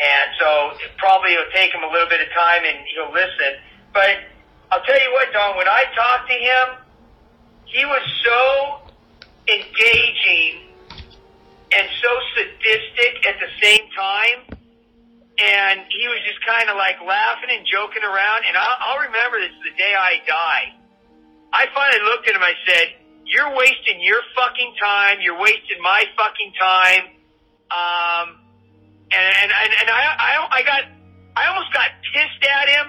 And 0.00 0.28
so 0.40 0.74
it 0.82 0.96
probably 0.96 1.34
it'll 1.34 1.52
take 1.52 1.74
him 1.74 1.84
a 1.84 1.90
little 1.92 2.08
bit 2.08 2.24
of 2.24 2.28
time 2.32 2.64
and 2.64 2.78
he'll 2.90 3.12
listen. 3.12 3.60
But 3.92 4.24
I'll 4.72 4.82
tell 4.82 4.98
you 4.98 5.12
what, 5.12 5.30
Don, 5.32 5.56
when 5.56 5.68
I 5.68 5.84
talked 5.94 6.30
to 6.30 6.38
him, 6.38 6.66
he 7.66 7.84
was 7.84 8.02
so 8.24 8.79
engaging 9.48 10.68
and 11.72 11.88
so 12.02 12.10
sadistic 12.34 13.26
at 13.26 13.36
the 13.38 13.50
same 13.62 13.88
time 13.96 14.58
and 15.40 15.88
he 15.88 16.04
was 16.04 16.20
just 16.28 16.40
kind 16.44 16.68
of 16.68 16.76
like 16.76 17.00
laughing 17.00 17.48
and 17.48 17.64
joking 17.64 18.04
around. 18.04 18.44
And 18.44 18.54
I'll, 18.56 18.76
I'll 18.76 19.02
remember 19.08 19.40
this 19.40 19.56
the 19.64 19.72
day 19.72 19.96
I 19.96 20.20
die. 20.28 20.66
I 21.52 21.64
finally 21.72 22.04
looked 22.04 22.28
at 22.28 22.36
him. 22.36 22.44
I 22.44 22.54
said, 22.68 22.86
"You're 23.24 23.56
wasting 23.56 24.04
your 24.04 24.20
fucking 24.36 24.76
time. 24.76 25.24
You're 25.24 25.40
wasting 25.40 25.80
my 25.80 26.04
fucking 26.14 26.52
time." 26.60 27.04
Um, 27.72 28.26
and 29.10 29.24
and 29.42 29.50
and, 29.50 29.72
and 29.80 29.88
I, 29.88 30.02
I 30.12 30.32
I 30.52 30.62
got 30.62 30.82
I 31.36 31.48
almost 31.48 31.72
got 31.72 31.88
pissed 32.12 32.44
at 32.44 32.68
him 32.68 32.86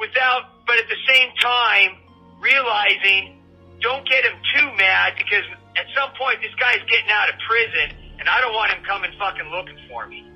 without, 0.00 0.64
but 0.66 0.80
at 0.80 0.88
the 0.88 1.00
same 1.06 1.28
time 1.36 2.00
realizing, 2.40 3.36
don't 3.84 4.08
get 4.08 4.24
him 4.24 4.40
too 4.56 4.68
mad 4.80 5.12
because 5.20 5.44
at 5.76 5.86
some 5.94 6.10
point 6.18 6.40
this 6.42 6.54
guy's 6.58 6.82
getting 6.88 7.10
out 7.10 7.28
of 7.30 7.36
prison, 7.46 7.96
and 8.18 8.28
I 8.28 8.40
don't 8.40 8.54
want 8.54 8.72
him 8.72 8.82
coming 8.84 9.10
fucking 9.18 9.48
looking 9.50 9.78
for 9.88 10.06
me. 10.06 10.26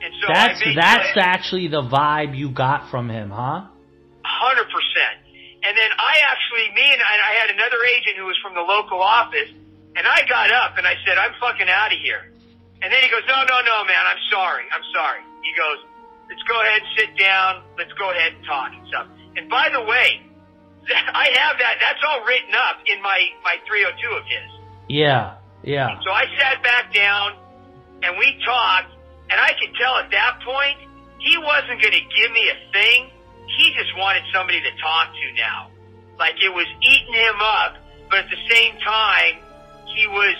And 0.00 0.12
so 0.16 0.32
That's 0.32 0.60
I 0.64 0.72
that's 0.72 1.12
actually 1.20 1.68
the 1.68 1.84
vibe 1.84 2.32
you 2.32 2.48
got 2.48 2.88
from 2.88 3.12
him, 3.12 3.28
huh? 3.28 3.68
Hundred 4.24 4.68
percent. 4.72 5.28
And 5.60 5.76
then 5.76 5.90
I 5.92 6.14
actually, 6.32 6.72
me 6.72 6.86
and 6.88 7.02
I 7.04 7.36
had 7.44 7.52
another 7.52 7.76
agent 7.84 8.16
who 8.16 8.24
was 8.24 8.38
from 8.40 8.56
the 8.56 8.64
local 8.64 8.96
office, 8.96 9.52
and 9.92 10.08
I 10.08 10.24
got 10.24 10.48
up 10.48 10.80
and 10.80 10.88
I 10.88 10.96
said, 11.04 11.20
"I'm 11.20 11.36
fucking 11.36 11.68
out 11.68 11.92
of 11.92 12.00
here." 12.00 12.32
And 12.80 12.88
then 12.88 13.04
he 13.04 13.12
goes, 13.12 13.28
"No, 13.28 13.44
no, 13.44 13.60
no, 13.60 13.84
man, 13.84 14.04
I'm 14.08 14.22
sorry, 14.32 14.64
I'm 14.72 14.86
sorry." 14.88 15.20
He 15.44 15.52
goes, 15.52 15.84
"Let's 16.32 16.42
go 16.48 16.56
ahead 16.64 16.80
and 16.80 16.90
sit 16.96 17.10
down. 17.20 17.62
Let's 17.76 17.92
go 18.00 18.08
ahead 18.08 18.32
and 18.32 18.44
talk 18.48 18.72
and 18.72 18.88
stuff." 18.88 19.06
And 19.36 19.52
by 19.52 19.68
the 19.68 19.84
way, 19.84 20.24
I 20.88 21.28
have 21.44 21.60
that. 21.60 21.76
That's 21.76 22.00
all 22.08 22.24
written 22.24 22.56
up 22.56 22.80
in 22.88 23.02
my 23.04 23.20
my 23.44 23.60
302 23.68 24.16
of 24.16 24.24
his. 24.24 24.59
Yeah, 24.90 25.38
yeah. 25.62 25.94
So 26.02 26.10
I 26.10 26.26
sat 26.34 26.62
back 26.66 26.92
down 26.92 27.38
and 28.02 28.18
we 28.18 28.34
talked, 28.44 28.90
and 29.30 29.38
I 29.38 29.54
could 29.54 29.70
tell 29.78 29.94
at 30.02 30.10
that 30.10 30.42
point 30.42 30.78
he 31.22 31.38
wasn't 31.38 31.78
going 31.78 31.94
to 31.94 32.06
give 32.10 32.30
me 32.34 32.50
a 32.50 32.58
thing. 32.74 33.10
He 33.56 33.70
just 33.78 33.94
wanted 33.96 34.26
somebody 34.34 34.58
to 34.58 34.72
talk 34.82 35.14
to 35.14 35.26
now. 35.38 35.70
Like 36.18 36.34
it 36.42 36.50
was 36.50 36.66
eating 36.82 37.14
him 37.14 37.38
up, 37.38 37.78
but 38.10 38.26
at 38.26 38.30
the 38.34 38.42
same 38.50 38.74
time, 38.82 39.38
he 39.94 40.10
was, 40.10 40.34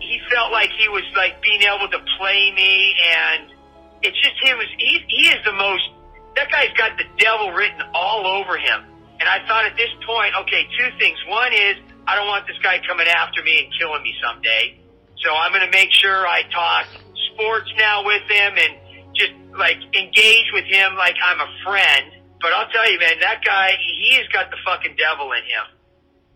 he 0.00 0.16
felt 0.32 0.50
like 0.50 0.70
he 0.80 0.88
was 0.88 1.04
like 1.14 1.42
being 1.42 1.60
able 1.62 1.88
to 1.92 2.00
play 2.16 2.52
me 2.56 2.96
and 3.04 3.52
it's 4.00 4.16
just 4.20 4.36
him 4.40 4.56
was, 4.56 4.68
he, 4.76 5.00
he 5.08 5.28
is 5.28 5.44
the 5.44 5.52
most, 5.52 5.88
that 6.36 6.50
guy's 6.50 6.72
got 6.76 6.96
the 6.96 7.04
devil 7.18 7.52
written 7.52 7.80
all 7.92 8.26
over 8.26 8.56
him. 8.56 8.84
And 9.20 9.28
I 9.28 9.44
thought 9.46 9.64
at 9.64 9.76
this 9.76 9.92
point, 10.04 10.34
okay, 10.44 10.68
two 10.76 10.90
things. 10.98 11.16
One 11.28 11.52
is 11.52 11.76
I 12.06 12.16
don't 12.16 12.28
want 12.28 12.46
this 12.46 12.58
guy 12.62 12.80
coming 12.86 13.06
after 13.08 13.42
me 13.42 13.64
and 13.64 13.72
killing 13.78 14.02
me 14.02 14.12
someday. 14.20 14.76
So 15.24 15.32
I'm 15.32 15.52
going 15.52 15.64
to 15.64 15.72
make 15.72 15.90
sure 15.90 16.26
I 16.26 16.42
talk 16.52 16.86
sports 17.32 17.70
now 17.78 18.04
with 18.04 18.22
him 18.28 18.52
and 18.60 18.72
just 19.16 19.32
like 19.56 19.78
engage 19.96 20.48
with 20.52 20.64
him 20.64 20.96
like 20.96 21.16
I'm 21.22 21.40
a 21.40 21.50
friend. 21.64 22.12
But 22.40 22.52
I'll 22.52 22.68
tell 22.68 22.90
you, 22.90 22.98
man, 22.98 23.20
that 23.20 23.40
guy, 23.44 23.72
he 23.80 24.20
has 24.20 24.28
got 24.28 24.50
the 24.50 24.60
fucking 24.66 24.96
devil 25.00 25.32
in 25.32 25.44
him. 25.48 25.66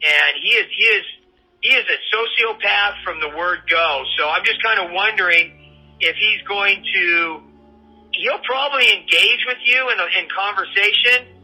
And 0.01 0.33
he 0.41 0.57
is, 0.57 0.67
he 0.73 0.85
is, 0.85 1.05
he 1.61 1.71
is 1.75 1.85
a 1.85 1.99
sociopath 2.17 3.05
from 3.05 3.21
the 3.21 3.29
word 3.37 3.69
go. 3.69 4.05
So 4.17 4.29
I'm 4.29 4.45
just 4.45 4.63
kind 4.63 4.81
of 4.81 4.93
wondering 4.93 5.53
if 6.01 6.17
he's 6.17 6.41
going 6.49 6.81
to, 6.95 7.43
he'll 8.15 8.41
probably 8.47 8.89
engage 8.89 9.45
with 9.45 9.59
you 9.67 9.91
in, 9.91 9.99
in 10.23 10.29
conversation 10.33 11.38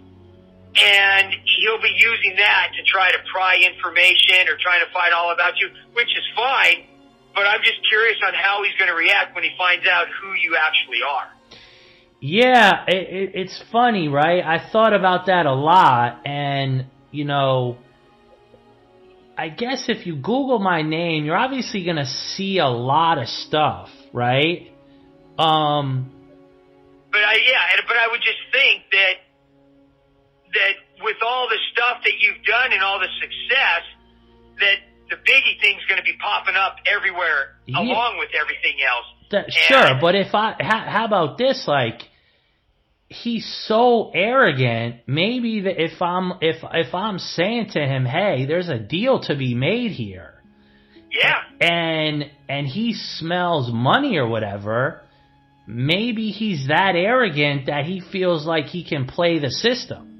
and 0.77 1.33
he'll 1.59 1.81
be 1.81 1.95
using 1.97 2.37
that 2.37 2.73
to 2.77 2.83
try 2.83 3.11
to 3.13 3.19
pry 3.33 3.57
information 3.63 4.49
or 4.49 4.59
trying 4.59 4.85
to 4.85 4.91
find 4.93 5.15
all 5.15 5.33
about 5.33 5.55
you, 5.59 5.69
which 5.95 6.11
is 6.11 6.25
fine. 6.35 6.87
But 7.35 7.47
I'm 7.47 7.63
just 7.63 7.79
curious 7.89 8.17
on 8.27 8.35
how 8.35 8.63
he's 8.63 8.75
going 8.79 8.91
to 8.91 8.97
react 8.97 9.35
when 9.35 9.45
he 9.45 9.51
finds 9.59 9.87
out 9.87 10.07
who 10.23 10.35
you 10.35 10.57
actually 10.57 11.03
are. 11.03 11.29
Yeah, 12.21 12.85
it, 12.87 12.95
it, 12.95 13.31
it's 13.35 13.63
funny, 13.71 14.09
right? 14.09 14.43
I 14.43 14.71
thought 14.71 14.95
about 14.95 15.27
that 15.27 15.47
a 15.47 15.53
lot, 15.53 16.23
and 16.25 16.87
you 17.11 17.25
know, 17.25 17.77
I 19.37 19.49
guess 19.49 19.85
if 19.89 20.07
you 20.07 20.15
Google 20.17 20.59
my 20.59 20.83
name, 20.83 21.25
you're 21.25 21.37
obviously 21.37 21.85
gonna 21.85 22.07
see 22.07 22.59
a 22.59 22.69
lot 22.69 23.19
of 23.19 23.29
stuff, 23.29 23.91
right? 24.13 24.73
Um, 25.39 26.11
But 27.13 27.21
I, 27.21 27.35
yeah, 27.35 27.83
but 27.87 27.97
I 27.97 28.09
would 28.11 28.23
just 28.23 28.39
think 28.53 28.85
that 28.93 29.15
that 30.55 31.05
with 31.05 31.17
all 31.25 31.49
the 31.49 31.59
stuff 31.73 32.03
that 32.05 32.17
you've 32.21 32.43
done 32.45 32.73
and 32.73 32.83
all 32.83 32.99
the 33.01 33.11
success, 33.21 33.83
that 34.61 34.77
the 35.11 35.17
biggie 35.17 35.61
thing's 35.61 35.85
going 35.89 35.99
to 35.99 36.05
be 36.05 36.17
popping 36.21 36.55
up 36.57 36.77
everywhere 36.87 37.57
Yeah. 37.67 37.81
along 37.81 38.19
with 38.19 38.31
everything 38.35 38.79
else. 38.83 39.07
that, 39.31 39.53
sure, 39.53 39.99
but 40.01 40.15
if 40.15 40.35
I, 40.35 40.55
how, 40.61 40.81
how 40.89 41.05
about 41.05 41.39
this? 41.39 41.67
Like, 41.67 42.03
he's 43.09 43.47
so 43.67 44.11
arrogant. 44.15 44.97
Maybe 45.07 45.61
that 45.63 45.83
if 45.83 46.01
I'm 46.01 46.33
if 46.41 46.57
if 46.73 46.95
I'm 46.95 47.19
saying 47.19 47.71
to 47.73 47.81
him, 47.81 48.05
"Hey, 48.07 48.47
there's 48.47 48.69
a 48.69 48.79
deal 48.79 49.21
to 49.21 49.35
be 49.37 49.55
made 49.55 49.91
here," 49.93 50.35
Yeah, 51.13 51.41
and 51.61 52.31
and 52.49 52.67
he 52.67 52.95
smells 52.95 53.71
money 53.73 54.17
or 54.17 54.27
whatever, 54.27 55.03
maybe 55.67 56.31
he's 56.31 56.69
that 56.69 56.95
arrogant 56.97 57.67
that 57.67 57.85
he 57.85 58.01
feels 58.01 58.47
like 58.47 58.67
he 58.67 58.85
can 58.85 59.07
play 59.07 59.39
the 59.39 59.51
system, 59.51 60.14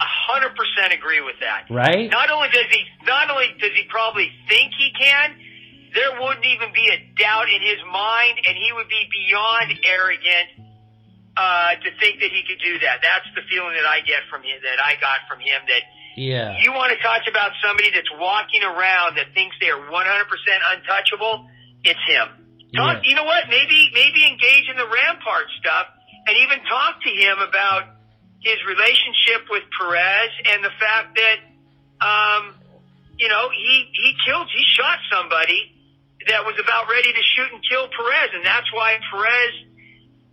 hundred 0.00 0.56
percent 0.56 0.92
agree 0.92 1.20
with 1.20 1.36
that. 1.40 1.66
right? 1.70 2.10
Not 2.10 2.30
only 2.30 2.48
does 2.50 2.66
he, 2.70 2.82
not 3.06 3.30
only 3.30 3.46
does 3.60 3.72
he 3.74 3.84
probably 3.88 4.28
think 4.48 4.72
he 4.78 4.90
can, 4.98 5.36
there 5.94 6.18
wouldn't 6.20 6.44
even 6.46 6.72
be 6.72 6.88
a 6.88 6.98
doubt 7.20 7.48
in 7.52 7.60
his 7.62 7.78
mind, 7.90 8.40
and 8.48 8.56
he 8.56 8.72
would 8.72 8.88
be 8.88 9.02
beyond 9.12 9.72
arrogant 9.84 10.48
uh, 11.36 11.76
to 11.80 11.88
think 12.00 12.20
that 12.20 12.30
he 12.32 12.44
could 12.48 12.60
do 12.64 12.78
that. 12.84 13.00
That's 13.04 13.28
the 13.36 13.44
feeling 13.48 13.76
that 13.76 13.88
I 13.88 14.00
get 14.04 14.24
from 14.28 14.42
him, 14.42 14.56
that 14.64 14.80
I 14.80 14.96
got 15.00 15.24
from 15.28 15.40
him. 15.40 15.60
That 15.68 15.82
Yeah. 16.16 16.56
you 16.60 16.72
want 16.76 16.92
to 16.92 17.00
talk 17.00 17.24
about 17.28 17.52
somebody 17.64 17.88
that's 17.92 18.10
walking 18.20 18.60
around 18.64 19.16
that 19.16 19.32
thinks 19.32 19.56
they 19.60 19.68
are 19.72 19.80
100% 19.80 19.88
untouchable, 20.76 21.48
it's 21.84 22.00
him. 22.08 22.28
Talk, 22.76 23.00
Yeah. 23.04 23.08
You 23.08 23.14
know 23.16 23.24
what? 23.24 23.48
Maybe 23.48 23.90
maybe 23.92 24.24
engage 24.28 24.68
in 24.68 24.76
the 24.76 24.88
Rampart 24.88 25.44
stuff 25.60 25.86
and 26.26 26.36
even 26.36 26.60
talk 26.68 27.00
to 27.04 27.10
him 27.10 27.36
about 27.40 27.84
his 28.42 28.58
relationship 28.66 29.46
with 29.50 29.62
Perez 29.78 30.30
and 30.50 30.64
the 30.64 30.74
fact 30.78 31.14
that, 31.16 31.38
um, 32.02 32.54
you 33.18 33.28
know, 33.28 33.48
he 33.54 33.86
he 33.94 34.14
killed, 34.26 34.48
he 34.50 34.64
shot 34.74 34.98
somebody 35.10 35.70
that 36.28 36.44
was 36.44 36.54
about 36.62 36.86
ready 36.90 37.12
to 37.12 37.22
shoot 37.34 37.50
and 37.52 37.62
kill 37.66 37.86
Perez, 37.88 38.30
and 38.34 38.44
that's 38.44 38.70
why 38.72 38.98
Perez 39.10 39.54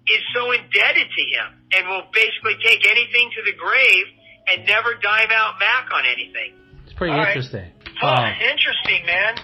is 0.09 0.21
so 0.33 0.51
indebted 0.51 1.07
to 1.09 1.23
him 1.29 1.47
and 1.73 1.87
will 1.87 2.09
basically 2.13 2.57
take 2.65 2.81
anything 2.89 3.29
to 3.37 3.41
the 3.45 3.53
grave 3.57 4.05
and 4.47 4.65
never 4.65 4.95
dime 4.95 5.29
out 5.31 5.59
Mack 5.59 5.93
on 5.93 6.03
anything. 6.05 6.53
It's 6.83 6.93
pretty 6.93 7.13
All 7.13 7.19
right. 7.19 7.29
interesting. 7.29 7.71
Oh, 8.01 8.07
Um, 8.07 8.33
interesting, 8.41 9.05
man. 9.05 9.35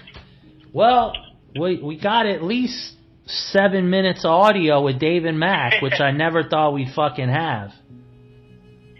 Well, 0.73 1.13
we 1.59 1.77
we 1.81 1.97
got 1.99 2.25
at 2.25 2.43
least 2.43 2.93
seven 3.27 3.89
minutes 3.89 4.25
of 4.25 4.31
audio 4.31 4.81
with 4.81 4.99
Dave 4.99 5.25
and 5.25 5.39
Mack, 5.39 5.81
which 5.81 5.99
I 5.99 6.11
never 6.25 6.43
thought 6.43 6.73
we'd 6.73 6.93
fucking 6.95 7.29
have. 7.29 7.71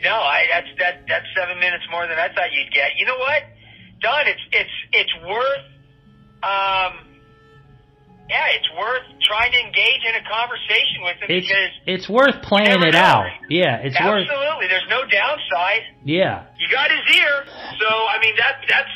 No, 0.05 0.13
I 0.13 0.45
that's 0.53 0.69
that 0.77 0.95
that's 1.09 1.25
seven 1.35 1.57
minutes 1.59 1.83
more 1.89 2.05
than 2.05 2.17
I 2.21 2.29
thought 2.29 2.53
you'd 2.53 2.71
get. 2.71 2.93
You 3.01 3.05
know 3.09 3.17
what, 3.17 3.41
Don? 4.01 4.27
It's 4.29 4.45
it's 4.53 4.75
it's 4.93 5.13
worth. 5.25 5.65
Um, 6.45 6.93
yeah, 8.29 8.57
it's 8.57 8.69
worth 8.77 9.05
trying 9.21 9.51
to 9.53 9.59
engage 9.61 10.01
in 10.09 10.15
a 10.17 10.23
conversation 10.29 11.01
with 11.05 11.17
him 11.21 11.29
It's 11.29 11.45
because 11.47 11.71
it's 11.85 12.07
worth 12.09 12.41
playing 12.41 12.81
it 12.81 12.95
out. 12.95 13.29
Yeah, 13.49 13.77
it's 13.85 13.93
worth. 14.01 14.25
absolutely, 14.25 14.67
there's 14.67 14.89
no 14.89 15.05
downside. 15.05 15.81
Yeah, 16.05 16.45
You 16.57 16.67
got 16.73 16.89
his 16.89 17.05
ear, 17.17 17.45
so 17.81 17.85
I 17.89 18.17
mean 18.21 18.35
that 18.37 18.61
that's 18.69 18.95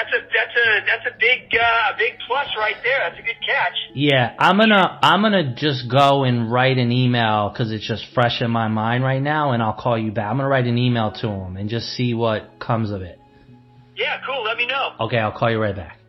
that's 0.00 0.12
a 0.14 0.20
that's 0.32 0.56
a 0.56 0.86
that's 0.86 1.06
a 1.14 1.18
big 1.18 1.54
uh, 1.54 1.94
a 1.94 1.98
big 1.98 2.18
plus 2.26 2.48
right 2.58 2.76
there. 2.82 2.98
That's 3.00 3.18
a 3.18 3.22
good 3.22 3.40
catch. 3.46 3.74
yeah. 3.94 4.34
I'm 4.38 4.56
gonna 4.56 4.98
I'm 5.02 5.22
gonna 5.22 5.54
just 5.54 5.90
go 5.90 6.24
and 6.24 6.50
write 6.50 6.78
an 6.78 6.90
email 6.90 7.50
because 7.50 7.70
it's 7.72 7.86
just 7.86 8.04
fresh 8.14 8.40
in 8.40 8.50
my 8.50 8.68
mind 8.68 9.04
right 9.04 9.22
now, 9.22 9.52
and 9.52 9.62
I'll 9.62 9.74
call 9.74 9.98
you 9.98 10.12
back. 10.12 10.30
I'm 10.30 10.36
gonna 10.38 10.48
write 10.48 10.66
an 10.66 10.78
email 10.78 11.12
to 11.20 11.28
him 11.28 11.56
and 11.56 11.68
just 11.68 11.86
see 11.88 12.14
what 12.14 12.58
comes 12.58 12.90
of 12.90 13.02
it. 13.02 13.20
Yeah, 13.96 14.20
cool. 14.26 14.42
Let 14.44 14.56
me 14.56 14.66
know. 14.66 14.92
Okay, 15.00 15.18
I'll 15.18 15.36
call 15.36 15.50
you 15.50 15.58
right 15.58 15.76
back. 15.76 15.99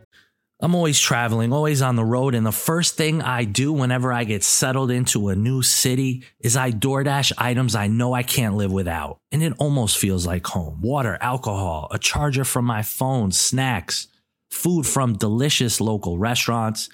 I'm 0.64 0.76
always 0.76 1.00
traveling, 1.00 1.52
always 1.52 1.82
on 1.82 1.96
the 1.96 2.04
road, 2.04 2.36
and 2.36 2.46
the 2.46 2.52
first 2.52 2.96
thing 2.96 3.20
I 3.20 3.42
do 3.42 3.72
whenever 3.72 4.12
I 4.12 4.22
get 4.22 4.44
settled 4.44 4.92
into 4.92 5.28
a 5.28 5.34
new 5.34 5.60
city 5.60 6.22
is 6.38 6.56
I 6.56 6.70
DoorDash 6.70 7.32
items 7.36 7.74
I 7.74 7.88
know 7.88 8.12
I 8.12 8.22
can't 8.22 8.54
live 8.54 8.70
without. 8.70 9.18
And 9.32 9.42
it 9.42 9.54
almost 9.58 9.98
feels 9.98 10.24
like 10.24 10.46
home. 10.46 10.80
Water, 10.80 11.18
alcohol, 11.20 11.88
a 11.90 11.98
charger 11.98 12.44
from 12.44 12.64
my 12.64 12.82
phone, 12.82 13.32
snacks, 13.32 14.06
food 14.52 14.86
from 14.86 15.14
delicious 15.18 15.80
local 15.80 16.16
restaurants, 16.16 16.88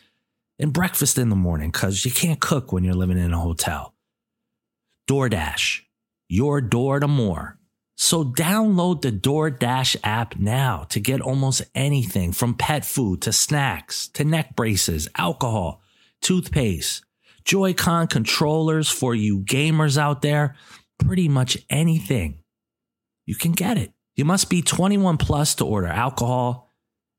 and 0.59 0.73
breakfast 0.73 1.19
in 1.19 1.29
the 1.29 1.37
morning 1.37 1.71
because 1.71 2.07
you 2.07 2.11
can't 2.11 2.41
cook 2.41 2.73
when 2.73 2.85
you're 2.85 2.95
living 2.95 3.19
in 3.19 3.35
a 3.35 3.39
hotel. 3.39 3.93
DoorDash, 5.11 5.83
your 6.31 6.63
door 6.63 7.01
to 7.01 7.09
more. 7.09 7.58
So 8.01 8.25
download 8.25 9.03
the 9.03 9.11
DoorDash 9.11 9.97
app 10.05 10.37
now 10.39 10.85
to 10.91 11.01
get 11.01 11.21
almost 11.21 11.63
anything 11.75 12.31
from 12.31 12.55
pet 12.55 12.85
food 12.85 13.23
to 13.23 13.33
snacks 13.33 14.07
to 14.15 14.23
neck 14.23 14.55
braces, 14.55 15.09
alcohol, 15.17 15.83
toothpaste, 16.23 17.05
Joy-Con 17.45 18.07
controllers 18.07 18.89
for 18.89 19.17
you 19.17 19.41
gamers 19.41 19.99
out 19.99 20.23
there, 20.23 20.55
pretty 20.99 21.29
much 21.29 21.59
anything. 21.69 22.39
You 23.27 23.35
can 23.35 23.51
get 23.51 23.77
it. 23.77 23.93
You 24.15 24.25
must 24.25 24.49
be 24.49 24.63
21 24.63 25.17
plus 25.17 25.57
to 25.57 25.65
order 25.67 25.89
alcohol 25.89 26.73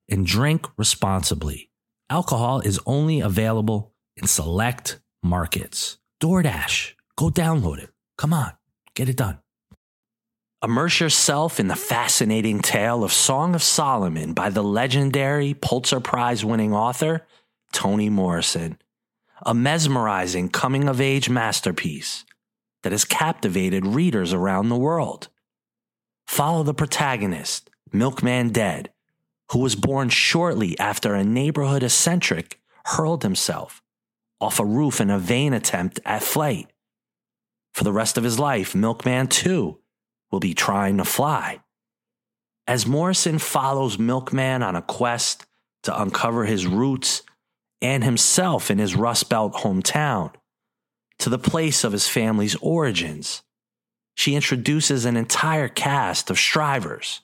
and 0.07 0.25
drink 0.25 0.65
responsibly. 0.77 1.71
Alcohol 2.09 2.62
is 2.62 2.79
only 2.86 3.19
available 3.19 3.93
in 4.15 4.27
select 4.27 5.01
markets. 5.21 5.98
DoorDash, 6.21 6.93
go 7.17 7.29
download 7.29 7.79
it. 7.79 7.89
Come 8.17 8.33
on, 8.33 8.53
get 8.95 9.09
it 9.09 9.17
done. 9.17 9.39
Immerse 10.62 11.00
yourself 11.00 11.58
in 11.58 11.70
the 11.70 11.75
fascinating 11.75 12.60
tale 12.60 13.06
of 13.06 13.13
Song 13.13 13.56
of 13.56 13.63
Solomon 13.63 14.34
by 14.34 14.50
the 14.50 14.62
legendary 14.62 15.54
Pulitzer 15.54 16.01
Prize 16.01 16.44
winning 16.44 16.74
author 16.74 17.25
Toni 17.72 18.10
Morrison, 18.10 18.78
a 19.46 19.54
mesmerizing 19.54 20.50
coming 20.50 20.89
of 20.89 21.00
age 21.00 21.30
masterpiece 21.30 22.25
that 22.84 22.92
has 22.92 23.06
captivated 23.06 23.86
readers 23.86 24.34
around 24.34 24.68
the 24.68 24.75
world. 24.75 25.30
Follow 26.28 26.63
the 26.63 26.74
protagonist, 26.74 27.70
Milkman 27.94 28.50
Dead, 28.50 28.92
who 29.54 29.60
was 29.60 29.78
born 29.78 30.10
shortly 30.10 30.78
after 30.78 31.16
a 31.16 31.24
neighborhood 31.24 31.84
eccentric 31.84 32.60
hurled 32.84 33.24
himself 33.24 33.82
off 34.42 34.60
a 34.60 34.66
roof 34.66 35.00
in 35.00 35.10
a 35.10 35.20
vain 35.20 35.54
attempt 35.54 36.01
at 36.06 36.22
flight. 36.22 36.68
For 37.74 37.86
the 37.86 37.94
rest 37.94 38.18
of 38.18 38.25
his 38.25 38.39
life, 38.39 38.75
Milkman, 38.75 39.28
too, 39.28 39.78
will 40.31 40.39
be 40.39 40.53
trying 40.53 40.98
to 40.98 41.05
fly. 41.05 41.59
As 42.67 42.86
Morrison 42.86 43.39
follows 43.39 43.98
Milkman 43.98 44.62
on 44.62 44.75
a 44.75 44.81
quest 44.81 45.45
to 45.83 46.01
uncover 46.01 46.45
his 46.45 46.67
roots 46.67 47.24
and 47.81 48.03
himself 48.03 48.69
in 48.69 48.77
his 48.77 48.95
Rust 48.95 49.29
Belt 49.29 49.53
hometown 49.53 50.31
to 51.19 51.29
the 51.29 51.39
place 51.39 51.83
of 51.83 51.91
his 51.91 52.07
family's 52.07 52.55
origins, 52.55 53.41
she 54.13 54.36
introduces 54.36 55.05
an 55.05 55.17
entire 55.17 55.67
cast 55.67 56.29
of 56.29 56.38
strivers 56.38 57.21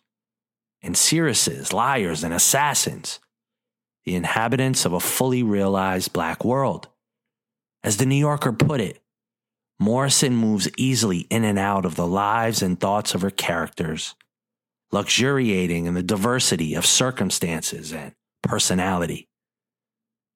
and 0.81 0.95
seeresses, 0.95 1.73
liars, 1.73 2.23
and 2.23 2.33
assassins, 2.33 3.19
the 4.05 4.15
inhabitants 4.15 4.85
of 4.85 4.93
a 4.93 4.99
fully 4.99 5.43
realized 5.43 6.13
black 6.13 6.45
world. 6.45 6.87
As 7.83 7.97
the 7.97 8.05
New 8.05 8.15
Yorker 8.15 8.53
put 8.53 8.81
it, 8.81 9.01
Morrison 9.79 10.35
moves 10.35 10.69
easily 10.77 11.19
in 11.29 11.43
and 11.43 11.59
out 11.59 11.85
of 11.85 11.95
the 11.95 12.07
lives 12.07 12.61
and 12.61 12.79
thoughts 12.79 13.13
of 13.13 13.21
her 13.21 13.31
characters, 13.31 14.15
luxuriating 14.91 15.85
in 15.85 15.93
the 15.93 16.03
diversity 16.03 16.75
of 16.75 16.85
circumstances 16.85 17.91
and 17.91 18.13
personality. 18.41 19.27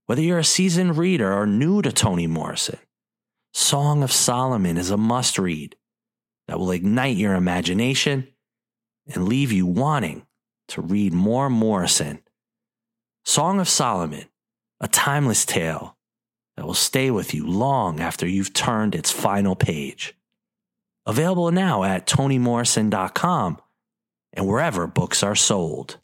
Whether 0.07 0.21
you're 0.21 0.39
a 0.39 0.43
seasoned 0.43 0.97
reader 0.97 1.31
or 1.31 1.45
new 1.45 1.81
to 1.81 1.91
Toni 1.91 2.27
Morrison, 2.27 2.79
Song 3.53 4.03
of 4.03 4.11
Solomon 4.11 4.77
is 4.77 4.91
a 4.91 4.97
must 4.97 5.39
read 5.39 5.75
that 6.47 6.59
will 6.59 6.71
ignite 6.71 7.15
your 7.15 7.35
imagination 7.35 8.27
and 9.07 9.27
leave 9.27 9.51
you 9.51 9.65
wanting 9.65 10.25
to 10.69 10.81
read 10.81 11.13
more 11.13 11.49
Morrison. 11.49 12.21
Song 13.23 13.59
of 13.59 13.69
Solomon, 13.69 14.25
a 14.79 14.87
timeless 14.87 15.45
tale 15.45 15.95
that 16.59 16.65
will 16.65 16.73
stay 16.73 17.09
with 17.09 17.33
you 17.33 17.47
long 17.47 18.01
after 18.01 18.27
you've 18.27 18.51
turned 18.51 18.93
its 18.93 19.09
final 19.09 19.55
page. 19.55 20.13
Available 21.05 21.51
now 21.51 21.85
at 21.85 22.05
tonymorrison.com 22.05 23.61
and 24.33 24.45
wherever 24.45 24.85
books 24.85 25.23
are 25.23 25.35
sold. 25.35 25.99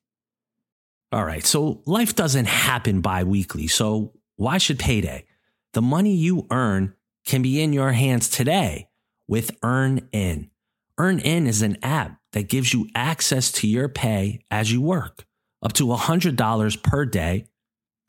All 1.12 1.26
right, 1.26 1.46
so 1.46 1.82
life 1.86 2.16
doesn't 2.16 2.48
happen 2.48 3.02
bi 3.02 3.26
weekly, 3.26 3.68
so 3.68 4.14
why 4.38 4.58
should 4.58 4.80
payday? 4.80 5.26
The 5.74 5.82
money 5.82 6.16
you 6.16 6.48
earn 6.50 6.96
can 7.26 7.42
be 7.42 7.62
in 7.62 7.74
your 7.74 7.92
hands 7.92 8.30
today 8.30 8.88
with 9.28 9.60
EarnIn. 9.60 10.52
EarnIn 10.98 11.48
is 11.48 11.64
an 11.64 11.80
app 11.84 12.18
that 12.32 12.48
gives 12.48 12.74
you 12.74 12.88
access 12.96 13.52
to 13.52 13.68
your 13.68 13.90
pay 13.90 14.40
as 14.50 14.72
you 14.72 14.80
work, 14.80 15.26
up 15.62 15.74
to 15.74 15.88
$100 15.88 16.82
per 16.82 17.06
day 17.06 17.50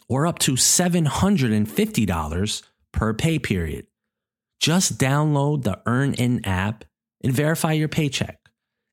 or 0.09 0.27
up 0.27 0.39
to 0.41 0.53
$750 0.53 2.63
per 2.93 3.15
pay 3.15 3.39
period. 3.39 3.87
Just 4.61 4.99
download 4.99 5.65
the 5.65 5.81
EarnIn 5.87 6.47
app 6.47 6.85
and 7.23 7.33
verify 7.33 7.73
your 7.73 7.89
paycheck. 7.89 8.39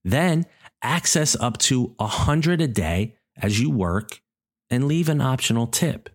Then 0.04 0.46
access 0.82 1.36
up 1.36 1.58
to 1.60 1.94
100 1.98 2.62
a 2.62 2.68
day 2.68 3.16
as 3.38 3.60
you 3.60 3.70
work 3.70 4.22
and 4.70 4.88
leave 4.88 5.10
an 5.10 5.22
optional 5.22 5.68
tip. 5.68 6.10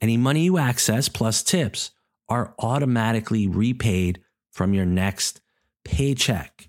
Any 0.00 0.16
money 0.16 0.44
you 0.44 0.58
access 0.58 1.08
plus 1.08 1.42
tips 1.42 1.90
are 2.28 2.54
automatically 2.58 3.46
repaid 3.46 4.20
from 4.52 4.74
your 4.74 4.86
next 4.86 5.40
paycheck. 5.84 6.68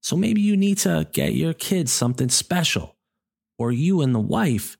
So 0.00 0.16
maybe 0.16 0.40
you 0.40 0.56
need 0.56 0.78
to 0.78 1.08
get 1.12 1.34
your 1.34 1.52
kids 1.52 1.92
something 1.92 2.28
special, 2.28 2.96
or 3.58 3.72
you 3.72 4.00
and 4.00 4.14
the 4.14 4.20
wife 4.20 4.76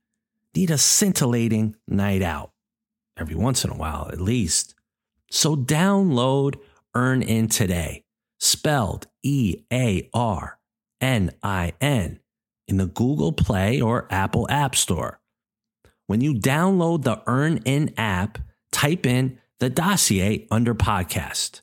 need 0.58 0.70
a 0.72 0.78
scintillating 0.78 1.76
night 1.86 2.20
out. 2.20 2.50
Every 3.16 3.36
once 3.36 3.64
in 3.64 3.70
a 3.70 3.76
while, 3.76 4.08
at 4.12 4.20
least. 4.20 4.74
So 5.30 5.54
download 5.54 6.56
EarnIn 6.96 7.48
today, 7.48 8.02
spelled 8.40 9.06
E 9.22 9.62
A 9.72 10.10
R 10.12 10.58
N 11.00 11.30
I 11.44 11.74
N, 11.80 12.18
in 12.66 12.76
the 12.76 12.86
Google 12.86 13.32
Play 13.32 13.80
or 13.80 14.08
Apple 14.10 14.48
App 14.50 14.74
Store. 14.74 15.20
When 16.08 16.20
you 16.20 16.34
download 16.34 17.04
the 17.04 17.18
EarnIn 17.28 17.94
app, 17.96 18.38
type 18.72 19.06
in 19.06 19.38
the 19.60 19.70
dossier 19.70 20.48
under 20.50 20.74
podcast. 20.74 21.60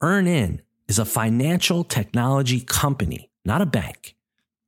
EarnIn 0.00 0.60
is 0.88 0.98
a 0.98 1.04
financial 1.04 1.84
technology 1.84 2.60
company, 2.60 3.30
not 3.44 3.60
a 3.60 3.66
bank. 3.66 4.16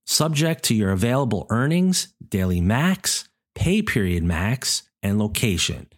Subject 0.04 0.62
to 0.64 0.74
your 0.74 0.90
available 0.92 1.46
earnings, 1.48 2.08
daily 2.28 2.60
max, 2.60 3.28
pay 3.56 3.82
period 3.82 4.22
max, 4.22 4.84
and 5.02 5.18
location. 5.18 5.88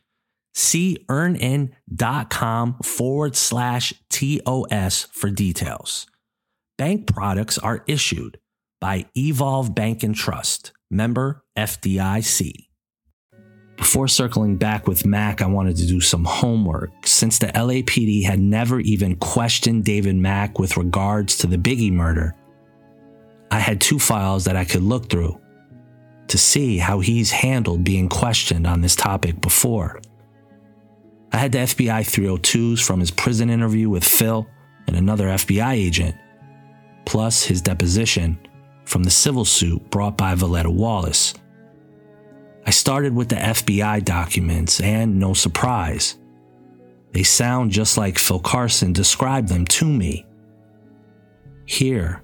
See 0.54 1.04
earnin.com 1.08 2.78
forward 2.82 3.36
slash 3.36 3.92
TOS 4.10 5.08
for 5.12 5.30
details. 5.30 6.06
Bank 6.76 7.06
products 7.06 7.58
are 7.58 7.84
issued 7.86 8.38
by 8.80 9.06
Evolve 9.16 9.74
Bank 9.74 10.02
and 10.02 10.14
Trust, 10.14 10.72
member 10.90 11.44
FDIC. 11.56 12.52
Before 13.76 14.08
circling 14.08 14.56
back 14.56 14.88
with 14.88 15.06
Mack, 15.06 15.40
I 15.40 15.46
wanted 15.46 15.76
to 15.76 15.86
do 15.86 16.00
some 16.00 16.24
homework. 16.24 16.90
Since 17.06 17.38
the 17.38 17.46
LAPD 17.46 18.24
had 18.24 18.40
never 18.40 18.80
even 18.80 19.16
questioned 19.16 19.84
David 19.84 20.16
Mack 20.16 20.58
with 20.58 20.76
regards 20.76 21.38
to 21.38 21.46
the 21.46 21.56
Biggie 21.56 21.92
murder, 21.92 22.34
I 23.52 23.60
had 23.60 23.80
two 23.80 24.00
files 24.00 24.44
that 24.44 24.56
I 24.56 24.64
could 24.64 24.82
look 24.82 25.08
through 25.08 25.40
to 26.28 26.38
see 26.38 26.78
how 26.78 27.00
he's 27.00 27.30
handled 27.30 27.84
being 27.84 28.08
questioned 28.08 28.66
on 28.66 28.80
this 28.80 28.94
topic 28.96 29.40
before. 29.40 30.00
I 31.32 31.38
had 31.38 31.52
the 31.52 31.58
FBI 31.58 32.00
302s 32.02 32.82
from 32.82 33.00
his 33.00 33.10
prison 33.10 33.50
interview 33.50 33.88
with 33.88 34.04
Phil 34.04 34.46
and 34.86 34.96
another 34.96 35.26
FBI 35.26 35.72
agent, 35.72 36.14
plus 37.04 37.44
his 37.44 37.60
deposition 37.60 38.38
from 38.84 39.02
the 39.02 39.10
civil 39.10 39.44
suit 39.44 39.90
brought 39.90 40.16
by 40.16 40.34
Voletta 40.34 40.72
Wallace. 40.72 41.34
I 42.66 42.70
started 42.70 43.14
with 43.14 43.28
the 43.28 43.36
FBI 43.36 44.04
documents, 44.04 44.80
and 44.80 45.18
no 45.18 45.34
surprise, 45.34 46.16
they 47.12 47.22
sound 47.22 47.70
just 47.70 47.96
like 47.96 48.18
Phil 48.18 48.40
Carson 48.40 48.92
described 48.92 49.48
them 49.48 49.64
to 49.66 49.86
me. 49.86 50.26
Here 51.64 52.22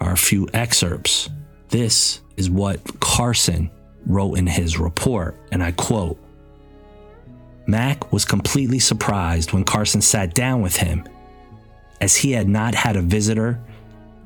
are 0.00 0.12
a 0.12 0.16
few 0.16 0.48
excerpts. 0.52 1.30
This 1.68 2.20
is 2.36 2.50
what 2.50 2.80
Carson 3.00 3.70
wrote 4.06 4.34
in 4.34 4.46
his 4.46 4.78
report, 4.78 5.36
and 5.52 5.62
I 5.62 5.72
quote 5.72 6.18
Mack 7.66 8.12
was 8.12 8.24
completely 8.24 8.78
surprised 8.78 9.52
when 9.52 9.64
Carson 9.64 10.02
sat 10.02 10.34
down 10.34 10.60
with 10.60 10.76
him, 10.76 11.04
as 12.00 12.16
he 12.16 12.32
had 12.32 12.48
not 12.48 12.74
had 12.74 12.96
a 12.96 13.02
visitor 13.02 13.58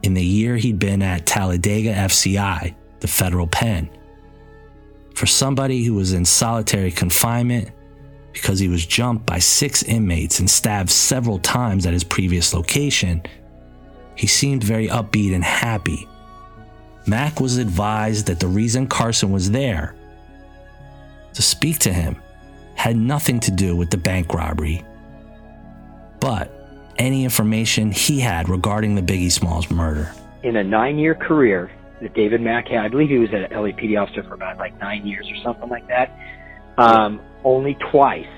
in 0.03 0.15
the 0.15 0.25
year 0.25 0.57
he'd 0.57 0.79
been 0.79 1.03
at 1.03 1.27
Talladega 1.27 1.93
FCI, 1.93 2.75
the 3.01 3.09
federal 3.09 3.47
pen. 3.47 3.89
For 5.15 5.27
somebody 5.27 5.85
who 5.85 5.95
was 5.95 6.13
in 6.13 6.25
solitary 6.25 6.91
confinement 6.91 7.71
because 8.33 8.59
he 8.59 8.69
was 8.69 8.87
jumped 8.87 9.27
by 9.27 9.39
six 9.39 9.83
inmates 9.83 10.39
and 10.39 10.49
stabbed 10.49 10.91
several 10.91 11.39
times 11.41 11.87
at 11.87 11.93
his 11.93 12.05
previous 12.05 12.55
location, 12.55 13.23
he 14.15 14.27
seemed 14.27 14.63
very 14.63 14.89
upbeat 14.89 15.35
and 15.35 15.45
happy. 15.45 16.09
Mack 17.09 17.41
was 17.41 17.57
advised 17.57 18.27
that 18.27 18.39
the 18.39 18.47
reason 18.47 18.87
Carson 18.87 19.33
was 19.33 19.51
there 19.51 19.95
to 21.33 21.43
speak 21.43 21.79
to 21.81 21.93
him 21.93 22.17
had 22.75 22.97
nothing 22.97 23.41
to 23.41 23.51
do 23.51 23.75
with 23.75 23.91
the 23.91 23.97
bank 23.97 24.35
robbery, 24.35 24.85
but 26.21 26.53
any 26.99 27.25
information 27.25 27.91
he 27.91 28.21
had 28.21 28.49
regarding 28.49 28.95
the 28.95 29.03
Biggie 29.03 29.33
Smalls 29.33 29.71
murder. 29.71 30.13
In 30.43 30.57
a 30.57 30.65
nine 30.65 30.99
year 30.99 31.15
career 31.15 31.71
that 32.01 32.15
David 32.15 32.41
Mack 32.41 32.69
had, 32.69 32.85
I 32.85 32.89
believe 32.89 33.09
he 33.09 33.19
was 33.19 33.31
an 33.33 33.45
LAPD 33.51 34.01
officer 34.01 34.23
for 34.23 34.35
about 34.35 34.59
like 34.59 34.79
nine 34.79 35.07
years 35.07 35.29
or 35.31 35.37
something 35.43 35.69
like 35.69 35.89
that. 35.89 36.17
Um, 36.77 37.21
only 37.43 37.75
twice 37.91 38.29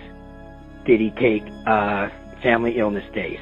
did 0.86 1.00
he 1.00 1.10
take 1.10 1.42
uh, 1.66 2.08
family 2.42 2.78
illness 2.78 3.04
days. 3.12 3.40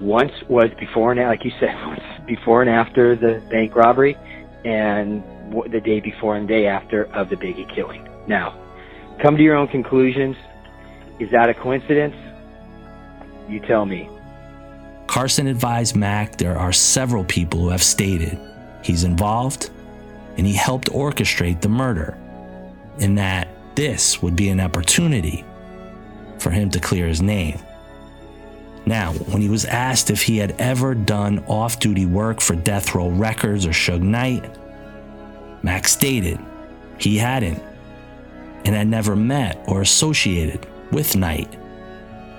Once 0.00 0.32
was 0.48 0.70
before 0.78 1.12
and 1.12 1.20
like 1.22 1.44
you 1.44 1.52
said, 1.58 1.74
once 1.86 2.02
before 2.26 2.62
and 2.62 2.70
after 2.70 3.16
the 3.16 3.42
bank 3.50 3.74
robbery, 3.74 4.16
and 4.64 5.22
the 5.70 5.80
day 5.80 6.00
before 6.00 6.36
and 6.36 6.46
day 6.46 6.66
after 6.66 7.04
of 7.14 7.30
the 7.30 7.36
Biggie 7.36 7.72
killing. 7.74 8.08
Now, 8.26 8.54
come 9.22 9.36
to 9.36 9.42
your 9.42 9.56
own 9.56 9.68
conclusions. 9.68 10.36
Is 11.18 11.30
that 11.30 11.48
a 11.48 11.54
coincidence? 11.54 12.14
You 13.48 13.60
tell 13.60 13.86
me. 13.86 14.08
Carson 15.06 15.46
advised 15.46 15.96
Mack 15.96 16.36
there 16.36 16.58
are 16.58 16.72
several 16.72 17.24
people 17.24 17.60
who 17.60 17.68
have 17.70 17.82
stated 17.82 18.38
he's 18.82 19.04
involved 19.04 19.70
and 20.36 20.46
he 20.46 20.52
helped 20.52 20.88
orchestrate 20.90 21.60
the 21.60 21.68
murder, 21.68 22.16
and 23.00 23.18
that 23.18 23.48
this 23.74 24.22
would 24.22 24.36
be 24.36 24.48
an 24.50 24.60
opportunity 24.60 25.44
for 26.38 26.50
him 26.50 26.70
to 26.70 26.78
clear 26.78 27.08
his 27.08 27.20
name. 27.20 27.58
Now, 28.88 29.12
when 29.12 29.42
he 29.42 29.50
was 29.50 29.66
asked 29.66 30.08
if 30.08 30.22
he 30.22 30.38
had 30.38 30.52
ever 30.52 30.94
done 30.94 31.44
off 31.46 31.78
duty 31.78 32.06
work 32.06 32.40
for 32.40 32.56
Death 32.56 32.94
Row 32.94 33.10
Records 33.10 33.66
or 33.66 33.70
Suge 33.70 34.00
Knight, 34.00 34.56
Mack 35.62 35.86
stated 35.86 36.38
he 36.96 37.18
hadn't 37.18 37.62
and 38.64 38.74
had 38.74 38.88
never 38.88 39.14
met 39.14 39.62
or 39.68 39.82
associated 39.82 40.66
with 40.90 41.16
Knight. 41.16 41.54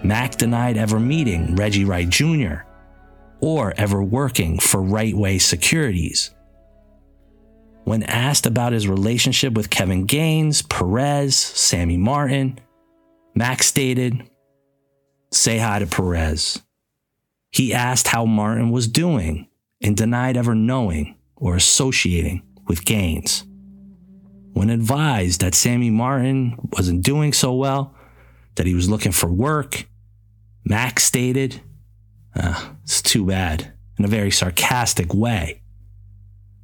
Mack 0.04 0.38
denied 0.38 0.76
ever 0.76 1.00
meeting 1.00 1.56
Reggie 1.56 1.86
Wright 1.86 2.10
Jr. 2.10 2.62
or 3.42 3.76
ever 3.78 4.02
working 4.02 4.58
for 4.58 4.82
Right 4.82 5.16
Way 5.16 5.38
Securities. 5.38 6.32
When 7.84 8.02
asked 8.02 8.48
about 8.48 8.74
his 8.74 8.88
relationship 8.88 9.54
with 9.54 9.70
Kevin 9.70 10.08
Gaines, 10.08 10.64
Perez, 10.64 11.36
Sammy 11.36 11.98
Martin, 11.98 12.60
Mack 13.36 13.62
stated, 13.62 14.28
Say 15.32 15.58
hi 15.60 15.80
to 15.80 15.88
Perez. 15.88 16.62
He 17.52 17.74
asked 17.74 18.08
how 18.08 18.26
Martin 18.26 18.72
was 18.72 18.88
doing 18.88 19.48
and 19.82 19.96
denied 19.96 20.38
ever 20.38 20.56
knowing 20.56 21.16
or 21.36 21.56
associating 21.56 22.44
with 22.68 22.86
Gaines. 22.86 23.46
When 24.54 24.70
advised 24.70 25.42
that 25.42 25.56
Sammy 25.56 25.90
Martin 25.90 26.58
wasn't 26.74 27.04
doing 27.04 27.34
so 27.34 27.54
well, 27.54 27.96
that 28.56 28.66
he 28.66 28.74
was 28.74 28.90
looking 28.90 29.12
for 29.12 29.32
work, 29.32 29.88
Mack 30.66 31.00
stated, 31.00 31.62
uh, 32.36 32.72
It's 32.84 33.02
too 33.02 33.26
bad, 33.26 33.72
in 33.98 34.06
a 34.06 34.10
very 34.10 34.32
sarcastic 34.32 35.14
way. 35.14 35.62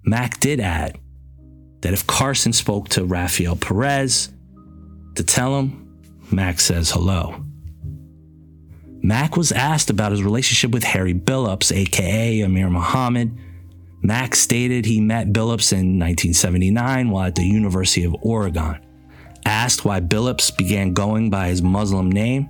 Mack 0.04 0.40
did 0.40 0.60
add 0.60 1.00
that 1.82 1.94
if 1.94 2.06
Carson 2.06 2.54
spoke 2.54 2.90
to 2.90 3.06
Rafael 3.06 3.56
Perez 3.56 4.32
to 5.16 5.24
tell 5.24 5.58
him, 5.58 6.00
Mack 6.32 6.60
says 6.60 6.92
hello. 6.92 7.45
Mack 9.06 9.38
was 9.38 9.52
asked 9.52 9.92
about 9.92 10.12
his 10.12 10.24
relationship 10.24 10.72
with 10.72 10.84
Harry 10.84 11.14
Billups, 11.14 11.72
aka 11.72 12.42
Amir 12.42 12.72
Muhammad. 12.72 13.38
Mack 14.02 14.34
stated 14.34 14.84
he 14.84 15.00
met 15.00 15.32
Billups 15.32 15.72
in 15.74 16.00
1979 16.00 17.12
while 17.12 17.28
at 17.28 17.36
the 17.36 17.46
University 17.46 18.04
of 18.04 18.16
Oregon. 18.22 18.80
Asked 19.46 19.86
why 19.86 20.00
Billups 20.00 20.58
began 20.58 20.94
going 20.94 21.30
by 21.30 21.50
his 21.50 21.62
Muslim 21.62 22.12
name, 22.12 22.50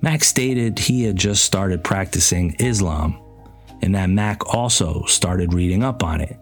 Mack 0.00 0.24
stated 0.24 0.80
he 0.80 1.04
had 1.04 1.14
just 1.14 1.44
started 1.44 1.84
practicing 1.84 2.56
Islam 2.58 3.16
and 3.80 3.94
that 3.94 4.10
Mack 4.10 4.52
also 4.52 5.04
started 5.04 5.54
reading 5.54 5.84
up 5.84 6.02
on 6.02 6.20
it. 6.20 6.36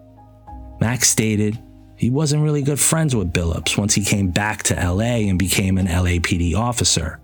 Mack 0.81 1.05
stated 1.05 1.59
he 1.95 2.09
wasn't 2.09 2.41
really 2.41 2.63
good 2.63 2.79
friends 2.79 3.15
with 3.15 3.33
Billups 3.33 3.77
once 3.77 3.93
he 3.93 4.03
came 4.03 4.31
back 4.31 4.63
to 4.63 4.73
LA 4.73 5.27
and 5.29 5.37
became 5.37 5.77
an 5.77 5.85
LAPD 5.85 6.55
officer. 6.55 7.19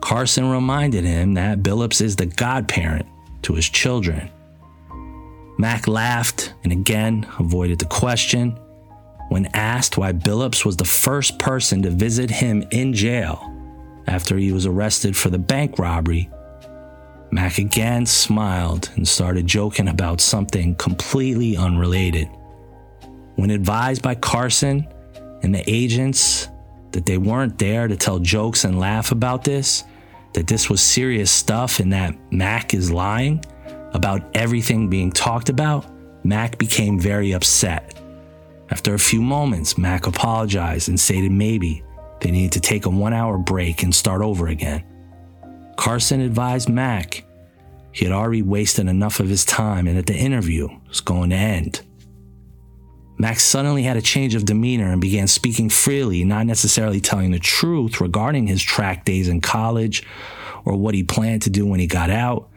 Carson 0.00 0.50
reminded 0.50 1.04
him 1.04 1.34
that 1.34 1.62
Billups 1.62 2.00
is 2.00 2.16
the 2.16 2.26
godparent 2.26 3.06
to 3.42 3.54
his 3.54 3.68
children. 3.68 4.30
Mack 5.58 5.88
laughed 5.88 6.54
and 6.62 6.72
again 6.72 7.26
avoided 7.38 7.78
the 7.78 7.84
question. 7.84 8.58
When 9.28 9.46
asked 9.54 9.98
why 9.98 10.12
Billups 10.12 10.64
was 10.64 10.76
the 10.76 10.84
first 10.84 11.38
person 11.38 11.82
to 11.82 11.90
visit 11.90 12.30
him 12.30 12.64
in 12.70 12.94
jail 12.94 13.54
after 14.06 14.36
he 14.36 14.52
was 14.52 14.66
arrested 14.66 15.16
for 15.16 15.30
the 15.30 15.38
bank 15.38 15.78
robbery, 15.78 16.30
Mack 17.30 17.58
again 17.58 18.06
smiled 18.06 18.90
and 18.96 19.06
started 19.06 19.46
joking 19.46 19.88
about 19.88 20.20
something 20.20 20.74
completely 20.76 21.56
unrelated. 21.56 22.28
When 23.34 23.50
advised 23.50 24.02
by 24.02 24.14
Carson 24.14 24.86
and 25.42 25.54
the 25.54 25.62
agents 25.70 26.48
that 26.92 27.06
they 27.06 27.18
weren't 27.18 27.58
there 27.58 27.88
to 27.88 27.96
tell 27.96 28.18
jokes 28.18 28.64
and 28.64 28.78
laugh 28.78 29.12
about 29.12 29.44
this, 29.44 29.84
that 30.34 30.46
this 30.46 30.68
was 30.68 30.80
serious 30.80 31.30
stuff 31.30 31.80
and 31.80 31.92
that 31.92 32.14
Mack 32.32 32.74
is 32.74 32.90
lying 32.90 33.44
about 33.92 34.22
everything 34.34 34.88
being 34.88 35.10
talked 35.10 35.48
about, 35.48 35.86
Mack 36.24 36.58
became 36.58 36.98
very 36.98 37.32
upset. 37.32 38.00
After 38.70 38.94
a 38.94 38.98
few 38.98 39.22
moments, 39.22 39.78
Mack 39.78 40.06
apologized 40.06 40.88
and 40.88 41.00
stated 41.00 41.32
maybe 41.32 41.82
they 42.20 42.30
needed 42.30 42.52
to 42.52 42.60
take 42.60 42.86
a 42.86 42.90
one 42.90 43.12
hour 43.12 43.38
break 43.38 43.82
and 43.82 43.94
start 43.94 44.20
over 44.20 44.48
again. 44.48 44.84
Carson 45.76 46.20
advised 46.20 46.68
Mack 46.68 47.24
he 47.98 48.04
had 48.04 48.12
already 48.12 48.42
wasted 48.42 48.86
enough 48.86 49.18
of 49.18 49.28
his 49.28 49.44
time 49.44 49.88
and 49.88 49.96
that 49.96 50.06
the 50.06 50.14
interview 50.14 50.68
was 50.88 51.00
going 51.00 51.30
to 51.30 51.36
end. 51.36 51.80
Mack 53.20 53.40
suddenly 53.40 53.82
had 53.82 53.96
a 53.96 54.02
change 54.02 54.36
of 54.36 54.44
demeanor 54.44 54.92
and 54.92 55.00
began 55.00 55.26
speaking 55.26 55.68
freely, 55.68 56.24
not 56.24 56.46
necessarily 56.46 57.00
telling 57.00 57.32
the 57.32 57.40
truth 57.40 58.00
regarding 58.00 58.46
his 58.46 58.62
track 58.62 59.04
days 59.04 59.26
in 59.26 59.40
college 59.40 60.04
or 60.64 60.76
what 60.76 60.94
he 60.94 61.02
planned 61.02 61.42
to 61.42 61.50
do 61.50 61.66
when 61.66 61.80
he 61.80 61.88
got 61.88 62.10
out. 62.10 62.48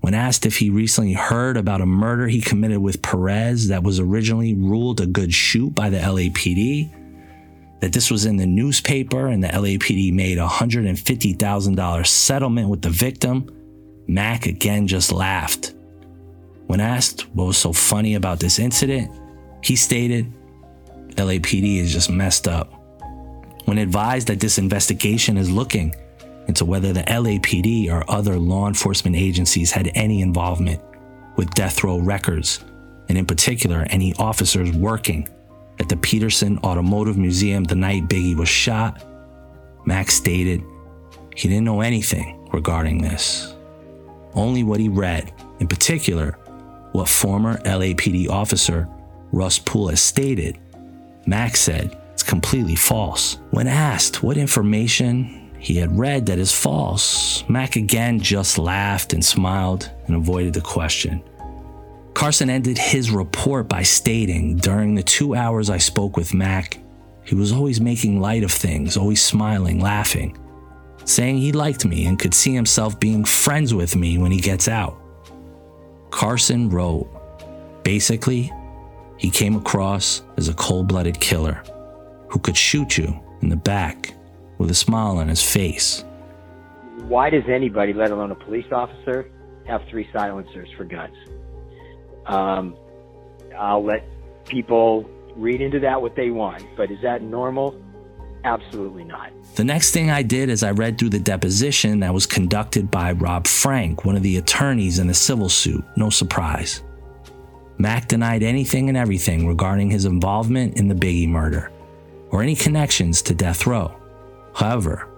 When 0.00 0.14
asked 0.14 0.46
if 0.46 0.56
he 0.56 0.70
recently 0.70 1.12
heard 1.12 1.58
about 1.58 1.82
a 1.82 1.86
murder 1.86 2.28
he 2.28 2.40
committed 2.40 2.78
with 2.78 3.02
Perez 3.02 3.68
that 3.68 3.82
was 3.82 4.00
originally 4.00 4.54
ruled 4.54 5.00
a 5.00 5.06
good 5.06 5.34
shoot 5.34 5.74
by 5.74 5.90
the 5.90 5.98
LAPD, 5.98 6.92
that 7.80 7.92
this 7.92 8.10
was 8.10 8.24
in 8.24 8.36
the 8.36 8.46
newspaper 8.46 9.26
and 9.26 9.44
the 9.44 9.48
LAPD 9.48 10.14
made 10.14 10.38
a 10.38 10.46
$150,000 10.46 12.06
settlement 12.06 12.70
with 12.70 12.80
the 12.80 12.90
victim, 12.90 13.50
Mack 14.06 14.46
again 14.46 14.86
just 14.86 15.12
laughed. 15.12 15.74
When 16.68 16.80
asked 16.80 17.22
what 17.34 17.48
was 17.48 17.58
so 17.58 17.72
funny 17.72 18.14
about 18.14 18.40
this 18.40 18.58
incident, 18.58 19.10
he 19.66 19.74
stated, 19.74 20.32
LAPD 21.16 21.78
is 21.78 21.92
just 21.92 22.08
messed 22.08 22.46
up. 22.46 22.72
When 23.64 23.78
advised 23.78 24.28
that 24.28 24.38
this 24.38 24.58
investigation 24.58 25.36
is 25.36 25.50
looking 25.50 25.92
into 26.46 26.64
whether 26.64 26.92
the 26.92 27.02
LAPD 27.02 27.90
or 27.90 28.08
other 28.08 28.38
law 28.38 28.68
enforcement 28.68 29.16
agencies 29.16 29.72
had 29.72 29.90
any 29.96 30.22
involvement 30.22 30.80
with 31.34 31.50
death 31.54 31.82
row 31.82 31.98
records, 31.98 32.64
and 33.08 33.18
in 33.18 33.26
particular, 33.26 33.84
any 33.90 34.14
officers 34.20 34.70
working 34.70 35.28
at 35.80 35.88
the 35.88 35.96
Petersen 35.96 36.58
Automotive 36.58 37.18
Museum 37.18 37.64
the 37.64 37.74
night 37.74 38.04
Biggie 38.04 38.36
was 38.36 38.48
shot, 38.48 39.02
Max 39.84 40.14
stated 40.14 40.62
he 41.34 41.48
didn't 41.48 41.64
know 41.64 41.80
anything 41.80 42.48
regarding 42.52 43.02
this. 43.02 43.52
Only 44.34 44.62
what 44.62 44.78
he 44.78 44.88
read, 44.88 45.32
in 45.58 45.66
particular, 45.66 46.38
what 46.92 47.08
former 47.08 47.58
LAPD 47.62 48.28
officer 48.28 48.88
Russ 49.32 49.58
Poole 49.58 49.88
has 49.88 50.00
stated. 50.00 50.58
Max 51.26 51.60
said 51.60 51.96
it's 52.12 52.22
completely 52.22 52.76
false. 52.76 53.38
When 53.50 53.66
asked 53.66 54.22
what 54.22 54.36
information 54.36 55.50
he 55.58 55.76
had 55.76 55.98
read 55.98 56.26
that 56.26 56.38
is 56.38 56.52
false, 56.52 57.44
Mack 57.48 57.76
again 57.76 58.20
just 58.20 58.58
laughed 58.58 59.12
and 59.12 59.24
smiled 59.24 59.90
and 60.06 60.16
avoided 60.16 60.54
the 60.54 60.60
question. 60.60 61.22
Carson 62.14 62.48
ended 62.48 62.78
his 62.78 63.10
report 63.10 63.68
by 63.68 63.82
stating 63.82 64.56
during 64.56 64.94
the 64.94 65.02
two 65.02 65.34
hours 65.34 65.68
I 65.68 65.78
spoke 65.78 66.16
with 66.16 66.32
Mack, 66.32 66.78
he 67.26 67.34
was 67.34 67.52
always 67.52 67.80
making 67.80 68.20
light 68.20 68.44
of 68.44 68.52
things, 68.52 68.96
always 68.96 69.22
smiling, 69.22 69.80
laughing, 69.80 70.38
saying 71.04 71.38
he 71.38 71.50
liked 71.50 71.84
me 71.84 72.06
and 72.06 72.18
could 72.18 72.32
see 72.32 72.54
himself 72.54 72.98
being 73.00 73.24
friends 73.24 73.74
with 73.74 73.96
me 73.96 74.16
when 74.16 74.30
he 74.30 74.40
gets 74.40 74.68
out. 74.68 74.96
Carson 76.10 76.70
wrote, 76.70 77.08
basically, 77.82 78.52
he 79.18 79.30
came 79.30 79.56
across 79.56 80.22
as 80.36 80.48
a 80.48 80.54
cold 80.54 80.88
blooded 80.88 81.20
killer, 81.20 81.62
who 82.28 82.38
could 82.38 82.56
shoot 82.56 82.98
you 82.98 83.18
in 83.42 83.48
the 83.48 83.56
back 83.56 84.14
with 84.58 84.70
a 84.70 84.74
smile 84.74 85.18
on 85.18 85.28
his 85.28 85.42
face. 85.42 86.04
Why 87.08 87.30
does 87.30 87.44
anybody, 87.48 87.92
let 87.92 88.10
alone 88.10 88.30
a 88.30 88.34
police 88.34 88.70
officer, 88.72 89.30
have 89.66 89.82
three 89.88 90.08
silencers 90.12 90.68
for 90.76 90.84
guns? 90.84 91.16
Um, 92.26 92.76
I'll 93.56 93.84
let 93.84 94.04
people 94.46 95.08
read 95.36 95.60
into 95.60 95.80
that 95.80 96.00
what 96.00 96.16
they 96.16 96.30
want, 96.30 96.64
but 96.76 96.90
is 96.90 97.00
that 97.02 97.22
normal? 97.22 97.80
Absolutely 98.44 99.04
not. 99.04 99.32
The 99.56 99.64
next 99.64 99.92
thing 99.92 100.10
I 100.10 100.22
did 100.22 100.50
is 100.50 100.62
I 100.62 100.70
read 100.70 100.98
through 100.98 101.10
the 101.10 101.18
deposition 101.18 102.00
that 102.00 102.14
was 102.14 102.26
conducted 102.26 102.90
by 102.90 103.12
Rob 103.12 103.46
Frank, 103.46 104.04
one 104.04 104.16
of 104.16 104.22
the 104.22 104.36
attorneys 104.36 104.98
in 104.98 105.06
the 105.06 105.14
civil 105.14 105.48
suit. 105.48 105.84
No 105.96 106.10
surprise. 106.10 106.82
Mack 107.78 108.08
denied 108.08 108.42
anything 108.42 108.88
and 108.88 108.96
everything 108.96 109.46
regarding 109.46 109.90
his 109.90 110.04
involvement 110.04 110.78
in 110.78 110.88
the 110.88 110.94
Biggie 110.94 111.28
murder 111.28 111.70
or 112.30 112.42
any 112.42 112.56
connections 112.56 113.22
to 113.22 113.34
death 113.34 113.66
row. 113.66 113.94
However, 114.54 115.08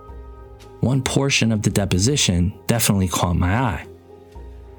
one 0.80 1.02
portion 1.02 1.52
of 1.52 1.62
the 1.62 1.70
deposition 1.70 2.52
definitely 2.66 3.08
caught 3.08 3.36
my 3.36 3.56
eye. 3.56 3.86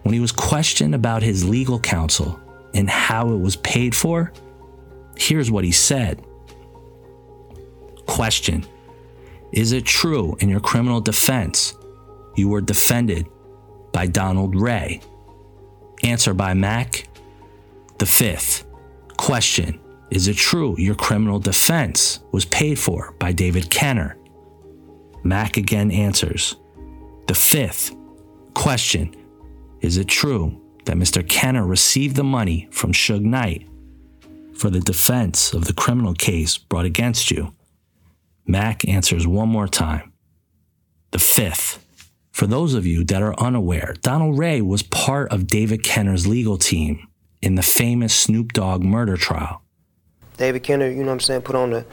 When 0.03 0.13
he 0.13 0.19
was 0.19 0.31
questioned 0.31 0.95
about 0.95 1.23
his 1.23 1.47
legal 1.47 1.79
counsel 1.79 2.39
and 2.73 2.89
how 2.89 3.31
it 3.31 3.37
was 3.37 3.55
paid 3.57 3.95
for, 3.95 4.31
here's 5.17 5.51
what 5.51 5.63
he 5.63 5.71
said. 5.71 6.23
Question 8.05 8.65
Is 9.51 9.71
it 9.71 9.85
true 9.85 10.35
in 10.39 10.49
your 10.49 10.59
criminal 10.61 11.01
defense 11.01 11.75
you 12.35 12.47
were 12.49 12.61
defended 12.61 13.27
by 13.91 14.07
Donald 14.07 14.55
Ray? 14.55 15.01
Answer 16.03 16.33
by 16.33 16.53
Mack. 16.53 17.08
The 17.99 18.05
fifth. 18.05 18.65
Question 19.17 19.77
Is 20.09 20.29
it 20.29 20.37
true 20.37 20.73
your 20.77 20.95
criminal 20.95 21.37
defense 21.37 22.21
was 22.31 22.45
paid 22.45 22.79
for 22.79 23.13
by 23.19 23.33
David 23.33 23.69
Kenner? 23.69 24.17
Mack 25.25 25.57
again 25.57 25.91
answers. 25.91 26.55
The 27.27 27.35
fifth. 27.35 27.93
Question 28.53 29.13
Is 29.81 29.97
it 29.97 30.07
true 30.07 30.61
that 30.85 30.95
Mr. 30.95 31.27
Kenner 31.27 31.65
received 31.65 32.15
the 32.15 32.23
money 32.23 32.69
from 32.71 32.93
Suge 32.93 33.21
Knight 33.21 33.67
for 34.53 34.69
the 34.69 34.79
defense 34.79 35.51
of 35.53 35.65
the 35.65 35.73
criminal 35.73 36.13
case 36.13 36.57
brought 36.57 36.85
against 36.85 37.29
you? 37.29 37.53
Mack 38.47 38.87
answers 38.87 39.27
one 39.27 39.49
more 39.49 39.67
time. 39.67 40.13
The 41.11 41.19
fifth. 41.19 41.85
For 42.31 42.47
those 42.47 42.75
of 42.75 42.85
you 42.87 43.03
that 43.03 43.21
are 43.21 43.37
unaware, 43.37 43.93
Donald 44.01 44.37
Ray 44.37 44.61
was 44.61 44.83
part 44.83 45.33
of 45.33 45.47
David 45.47 45.83
Kenner's 45.83 46.25
legal 46.25 46.57
team 46.57 47.08
in 47.41 47.55
the 47.55 47.61
famous 47.61 48.13
Snoop 48.13 48.53
Dogg 48.53 48.83
murder 48.83 49.17
trial. 49.17 49.61
David 50.37 50.63
Kenner, 50.63 50.89
you 50.89 50.97
know 50.97 51.07
what 51.07 51.13
I'm 51.13 51.19
saying, 51.19 51.41
put 51.41 51.55
on 51.55 51.71
the 51.71 51.85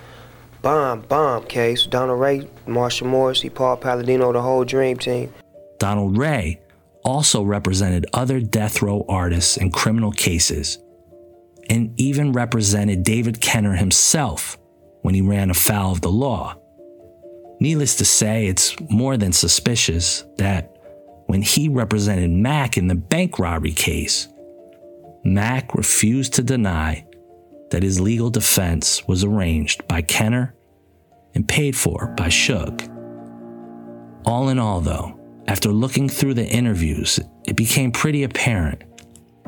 bomb, 0.62 1.00
bomb 1.02 1.44
case. 1.44 1.86
Donald 1.86 2.20
Ray, 2.20 2.48
Marshall 2.66 3.08
Morrissey, 3.08 3.50
Paul 3.50 3.76
Palladino, 3.76 4.32
the 4.32 4.42
whole 4.42 4.64
dream 4.64 4.98
team. 4.98 5.32
Donald 5.78 6.16
Ray 6.16 6.60
also 7.04 7.42
represented 7.42 8.06
other 8.12 8.40
death 8.40 8.82
row 8.82 9.04
artists 9.08 9.56
in 9.56 9.70
criminal 9.70 10.10
cases 10.10 10.78
and 11.68 11.92
even 12.00 12.32
represented 12.32 13.02
David 13.02 13.40
Kenner 13.40 13.74
himself 13.74 14.58
when 15.02 15.14
he 15.14 15.20
ran 15.20 15.50
afoul 15.50 15.92
of 15.92 16.00
the 16.00 16.10
law. 16.10 16.56
Needless 17.60 17.96
to 17.96 18.04
say, 18.04 18.46
it's 18.46 18.78
more 18.90 19.16
than 19.16 19.32
suspicious 19.32 20.24
that 20.36 20.76
when 21.26 21.42
he 21.42 21.68
represented 21.68 22.30
Mack 22.30 22.76
in 22.76 22.86
the 22.86 22.94
bank 22.94 23.38
robbery 23.38 23.72
case, 23.72 24.28
Mack 25.26 25.74
refused 25.74 26.34
to 26.34 26.42
deny 26.42 27.04
that 27.70 27.82
his 27.82 28.00
legal 28.00 28.30
defense 28.30 29.06
was 29.08 29.24
arranged 29.24 29.86
by 29.88 30.00
Kenner 30.00 30.54
and 31.34 31.48
paid 31.48 31.76
for 31.76 32.14
by 32.16 32.28
Suge. 32.28 32.88
All 34.24 34.48
in 34.48 34.58
all, 34.60 34.80
though, 34.80 35.18
after 35.48 35.70
looking 35.72 36.08
through 36.08 36.34
the 36.34 36.46
interviews, 36.46 37.18
it 37.44 37.56
became 37.56 37.90
pretty 37.90 38.22
apparent 38.22 38.84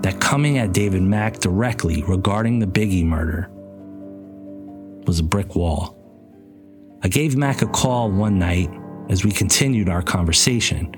that 0.03 0.21
coming 0.21 0.59
at 0.59 0.73
David 0.73 1.03
Mack 1.03 1.39
directly 1.39 2.03
regarding 2.03 2.59
the 2.59 2.67
Biggie 2.67 3.05
murder 3.05 3.49
was 5.07 5.21
a 5.21 5.25
brick 5.25 5.55
wall. 5.55 5.97
I 7.03 7.09
gave 7.09 7.37
Mack 7.37 7.63
a 7.63 7.67
call 7.67 8.11
one 8.11 8.39
night 8.39 8.71
as 9.09 9.25
we 9.25 9.31
continued 9.31 9.89
our 9.89 10.03
conversation. 10.03 10.93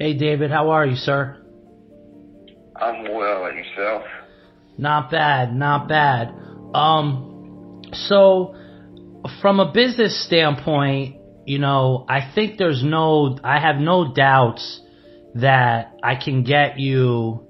Hey, 0.00 0.14
David, 0.14 0.50
how 0.50 0.70
are 0.70 0.86
you, 0.86 0.96
sir? 0.96 1.36
I'm 2.74 3.14
well, 3.14 3.44
and 3.44 3.58
yourself? 3.58 4.04
Not 4.78 5.10
bad, 5.10 5.54
not 5.54 5.88
bad. 5.88 6.32
Um, 6.72 7.82
so 7.92 8.54
from 9.42 9.60
a 9.60 9.70
business 9.70 10.24
standpoint, 10.24 11.16
you 11.44 11.58
know, 11.58 12.06
I 12.08 12.32
think 12.34 12.56
there's 12.56 12.82
no, 12.82 13.36
I 13.44 13.60
have 13.60 13.76
no 13.76 14.14
doubts 14.14 14.80
that 15.34 15.94
I 16.02 16.14
can 16.14 16.44
get 16.44 16.78
you, 16.78 17.46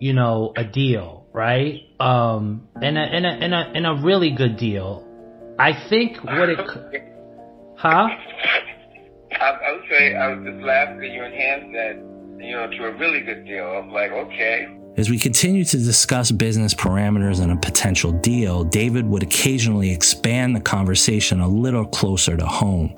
you 0.00 0.14
know, 0.14 0.52
a 0.56 0.64
deal, 0.64 1.28
right? 1.32 1.82
Um, 2.00 2.66
and 2.74 2.98
a, 2.98 3.02
and 3.02 3.24
a, 3.24 3.28
and 3.28 3.54
a, 3.54 3.72
and 3.72 3.86
a 3.86 4.02
really 4.02 4.34
good 4.34 4.56
deal. 4.56 5.06
I 5.60 5.88
think 5.88 6.24
what 6.24 6.48
it, 6.48 6.58
huh? 7.76 8.08
I, 9.44 9.50
I 9.50 9.72
would 9.72 9.84
say 9.90 10.14
I 10.14 10.34
was 10.34 10.44
just 10.44 10.64
laughing 10.64 10.98
that 11.00 11.10
you 11.10 11.22
enhanced 11.22 11.72
that, 11.72 11.96
you 12.44 12.52
know, 12.52 12.66
to 12.70 12.84
a 12.86 12.92
really 12.98 13.20
good 13.20 13.44
deal. 13.44 13.66
I'm 13.66 13.92
like, 13.92 14.10
okay. 14.10 14.66
As 14.96 15.10
we 15.10 15.18
continued 15.18 15.66
to 15.68 15.78
discuss 15.78 16.30
business 16.30 16.72
parameters 16.72 17.40
and 17.40 17.52
a 17.52 17.56
potential 17.56 18.12
deal, 18.12 18.64
David 18.64 19.06
would 19.06 19.22
occasionally 19.22 19.90
expand 19.90 20.56
the 20.56 20.60
conversation 20.60 21.40
a 21.40 21.48
little 21.48 21.84
closer 21.84 22.36
to 22.36 22.46
home, 22.46 22.96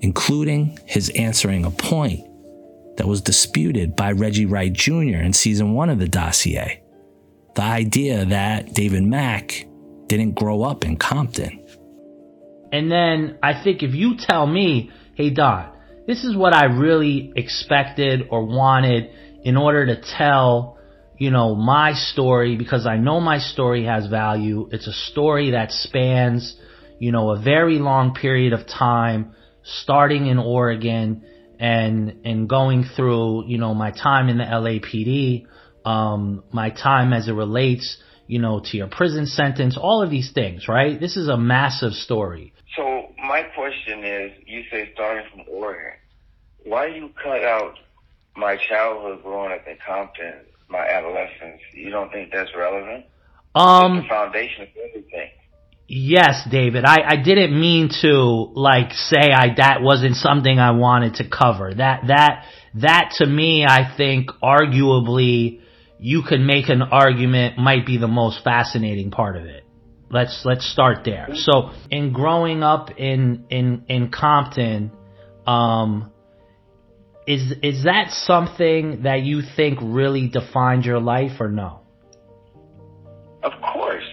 including 0.00 0.78
his 0.86 1.10
answering 1.10 1.64
a 1.64 1.70
point 1.70 2.24
that 2.96 3.06
was 3.06 3.20
disputed 3.20 3.96
by 3.96 4.12
Reggie 4.12 4.46
Wright 4.46 4.72
Jr. 4.72 5.18
in 5.18 5.32
season 5.32 5.74
one 5.74 5.90
of 5.90 5.98
the 5.98 6.08
dossier. 6.08 6.82
The 7.54 7.62
idea 7.62 8.24
that 8.24 8.72
David 8.72 9.02
Mack 9.02 9.66
didn't 10.06 10.32
grow 10.32 10.62
up 10.62 10.84
in 10.84 10.96
Compton. 10.96 11.66
And 12.72 12.90
then 12.90 13.38
I 13.42 13.62
think 13.62 13.82
if 13.82 13.94
you 13.94 14.16
tell 14.16 14.46
me, 14.46 14.90
hey 15.16 15.30
Don, 15.30 15.72
this 16.06 16.24
is 16.24 16.36
what 16.36 16.54
I 16.54 16.66
really 16.66 17.32
expected 17.34 18.28
or 18.30 18.44
wanted 18.44 19.10
in 19.42 19.56
order 19.56 19.86
to 19.86 20.00
tell 20.16 20.76
you 21.18 21.30
know, 21.30 21.54
my 21.54 21.94
story 21.94 22.56
because 22.56 22.86
I 22.86 22.96
know 22.96 23.20
my 23.20 23.38
story 23.38 23.84
has 23.84 24.06
value. 24.06 24.68
It's 24.70 24.86
a 24.86 24.92
story 24.92 25.52
that 25.52 25.70
spans, 25.70 26.56
you 26.98 27.12
know, 27.12 27.30
a 27.30 27.40
very 27.40 27.78
long 27.78 28.14
period 28.14 28.52
of 28.52 28.66
time, 28.66 29.34
starting 29.62 30.26
in 30.26 30.38
Oregon 30.38 31.24
and, 31.58 32.20
and 32.24 32.48
going 32.48 32.84
through, 32.84 33.46
you 33.46 33.56
know, 33.58 33.72
my 33.72 33.92
time 33.92 34.28
in 34.28 34.38
the 34.38 34.44
LAPD, 34.44 35.46
um, 35.88 36.44
my 36.52 36.70
time 36.70 37.12
as 37.12 37.28
it 37.28 37.32
relates, 37.32 37.96
you 38.26 38.38
know, 38.38 38.60
to 38.62 38.76
your 38.76 38.88
prison 38.88 39.26
sentence, 39.26 39.78
all 39.80 40.02
of 40.02 40.10
these 40.10 40.32
things, 40.32 40.68
right? 40.68 41.00
This 41.00 41.16
is 41.16 41.28
a 41.28 41.38
massive 41.38 41.92
story. 41.92 42.52
My 43.26 43.42
question 43.54 44.04
is, 44.04 44.32
you 44.46 44.62
say 44.70 44.90
starting 44.94 45.26
from 45.30 45.42
Oregon, 45.48 45.98
why 46.64 46.88
do 46.88 46.94
you 46.94 47.10
cut 47.22 47.42
out 47.42 47.78
my 48.36 48.56
childhood 48.68 49.22
growing 49.22 49.52
up 49.52 49.66
in 49.66 49.76
Compton 49.84 50.46
my 50.68 50.86
adolescence. 50.86 51.60
You 51.72 51.90
don't 51.90 52.10
think 52.10 52.32
that's 52.32 52.50
relevant? 52.56 53.06
Um, 53.54 53.98
it's 53.98 54.04
the 54.04 54.08
foundation 54.08 54.62
of 54.62 54.68
everything. 54.88 55.30
Yes, 55.88 56.46
David. 56.50 56.84
I, 56.84 56.96
I 57.06 57.16
didn't 57.16 57.58
mean 57.58 57.90
to 58.02 58.10
like 58.10 58.92
say 58.92 59.30
I 59.32 59.54
that 59.56 59.82
wasn't 59.82 60.16
something 60.16 60.58
I 60.58 60.72
wanted 60.72 61.14
to 61.16 61.28
cover. 61.28 61.72
That 61.72 62.08
that 62.08 62.44
that 62.74 63.12
to 63.18 63.26
me 63.26 63.64
I 63.64 63.94
think 63.96 64.30
arguably 64.42 65.60
you 66.00 66.22
could 66.22 66.40
make 66.40 66.68
an 66.68 66.82
argument 66.82 67.56
might 67.58 67.86
be 67.86 67.98
the 67.98 68.08
most 68.08 68.42
fascinating 68.42 69.12
part 69.12 69.36
of 69.36 69.44
it. 69.44 69.64
Let's 70.08 70.42
let's 70.44 70.70
start 70.70 71.04
there. 71.04 71.28
So 71.34 71.70
in 71.90 72.12
growing 72.12 72.62
up 72.62 72.90
in 72.96 73.46
in 73.50 73.84
in 73.88 74.10
Compton, 74.10 74.92
um, 75.46 76.12
is 77.26 77.52
is 77.62 77.84
that 77.84 78.10
something 78.12 79.02
that 79.02 79.22
you 79.22 79.42
think 79.56 79.78
really 79.82 80.28
defined 80.28 80.84
your 80.84 81.00
life 81.00 81.40
or 81.40 81.48
no? 81.48 81.80
Of 83.42 83.52
course. 83.60 84.04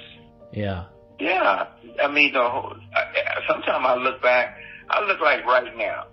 Yeah. 0.51 0.85
Yeah. 1.19 1.67
I 2.01 2.11
mean, 2.11 2.33
the 2.33 2.43
whole, 2.43 2.75
sometimes 3.47 3.85
I 3.87 3.95
look 3.95 4.21
back, 4.21 4.57
I 4.89 5.05
look 5.05 5.19
like 5.21 5.45
right 5.45 5.75
now, 5.77 6.07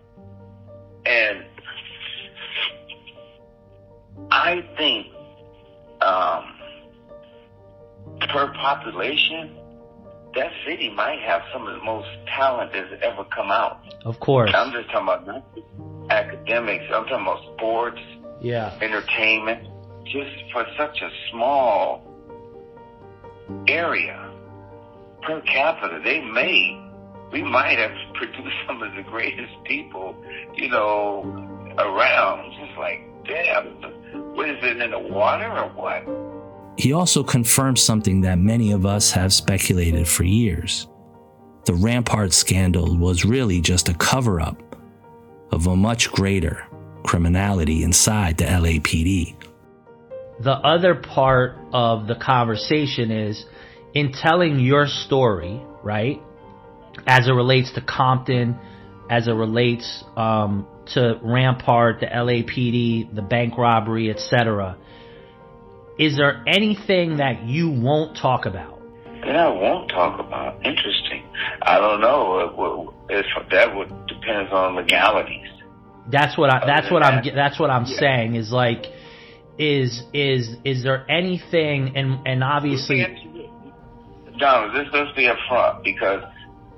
and 1.06 1.44
I 4.30 4.62
think 4.76 5.06
um, 6.02 6.44
per 8.28 8.52
population, 8.52 9.56
that 10.34 10.52
city 10.66 10.90
might 10.90 11.20
have 11.20 11.42
some 11.52 11.66
of 11.66 11.74
the 11.74 11.84
most 11.84 12.08
talent 12.26 12.72
that's 12.72 13.02
ever 13.02 13.24
come 13.24 13.50
out. 13.50 13.80
Of 14.04 14.20
course. 14.20 14.50
I'm 14.54 14.72
just 14.72 14.90
talking 14.90 15.24
about 15.24 15.44
academics. 16.10 16.84
I'm 16.92 17.04
talking 17.06 17.26
about 17.26 17.42
sports. 17.56 18.00
Yeah. 18.40 18.76
Entertainment. 18.80 19.66
Just 20.04 20.30
for 20.52 20.64
such 20.78 21.02
a 21.02 21.10
small 21.30 22.06
area 23.68 24.30
per 25.22 25.40
capita, 25.42 26.00
they 26.02 26.20
may, 26.20 26.80
we 27.32 27.42
might 27.42 27.78
have 27.78 27.92
produced 28.14 28.56
some 28.66 28.82
of 28.82 28.94
the 28.94 29.02
greatest 29.02 29.52
people, 29.64 30.14
you 30.54 30.68
know, 30.68 31.22
around. 31.78 32.52
Just 32.52 32.78
like, 32.78 33.00
damn, 33.26 33.66
what 34.34 34.48
is 34.48 34.58
it 34.62 34.80
in 34.80 34.90
the 34.92 34.98
water 34.98 35.50
or 35.50 35.68
what? 35.70 36.19
He 36.80 36.94
also 36.94 37.22
confirms 37.22 37.82
something 37.82 38.22
that 38.22 38.38
many 38.38 38.72
of 38.72 38.86
us 38.86 39.10
have 39.10 39.34
speculated 39.34 40.08
for 40.08 40.24
years. 40.24 40.88
The 41.66 41.74
Rampart 41.74 42.32
scandal 42.32 42.96
was 42.96 43.22
really 43.22 43.60
just 43.60 43.90
a 43.90 43.94
cover 43.94 44.40
up 44.40 44.56
of 45.52 45.66
a 45.66 45.76
much 45.76 46.10
greater 46.10 46.66
criminality 47.02 47.82
inside 47.82 48.38
the 48.38 48.44
LAPD. 48.44 49.34
The 50.42 50.52
other 50.52 50.94
part 50.94 51.58
of 51.70 52.06
the 52.06 52.14
conversation 52.14 53.10
is 53.10 53.44
in 53.92 54.12
telling 54.12 54.58
your 54.58 54.86
story, 54.86 55.60
right? 55.82 56.18
As 57.06 57.28
it 57.28 57.32
relates 57.32 57.74
to 57.74 57.82
Compton, 57.82 58.58
as 59.10 59.28
it 59.28 59.32
relates 59.32 60.02
um, 60.16 60.66
to 60.94 61.20
Rampart, 61.22 62.00
the 62.00 62.06
LAPD, 62.06 63.14
the 63.14 63.20
bank 63.20 63.58
robbery, 63.58 64.08
etc. 64.08 64.78
Is 65.98 66.16
there 66.16 66.42
anything 66.46 67.18
that 67.18 67.44
you 67.44 67.70
won't 67.70 68.16
talk 68.16 68.46
about? 68.46 68.80
That 69.20 69.36
I 69.36 69.48
won't 69.48 69.90
talk 69.90 70.18
about. 70.18 70.56
Interesting. 70.64 71.24
I 71.62 71.78
don't 71.78 72.00
know. 72.00 72.96
If 73.10 73.26
that 73.50 73.74
would 73.76 73.88
depends 74.06 74.52
on 74.52 74.76
legalities. 74.76 75.48
That's 76.10 76.38
what 76.38 76.50
I. 76.50 76.64
That's 76.66 76.90
what 76.90 77.02
I'm. 77.04 77.22
That's 77.34 77.58
what 77.60 77.70
I'm 77.70 77.84
yeah. 77.84 77.98
saying. 77.98 78.34
Is 78.36 78.50
like, 78.50 78.86
is 79.58 80.02
is 80.14 80.56
is 80.64 80.82
there 80.82 81.08
anything? 81.10 81.96
And 81.96 82.26
and 82.26 82.42
obviously, 82.42 83.04
John, 84.38 84.74
this 84.74 84.86
let's 84.92 85.14
be 85.14 85.28
upfront 85.28 85.84
because 85.84 86.24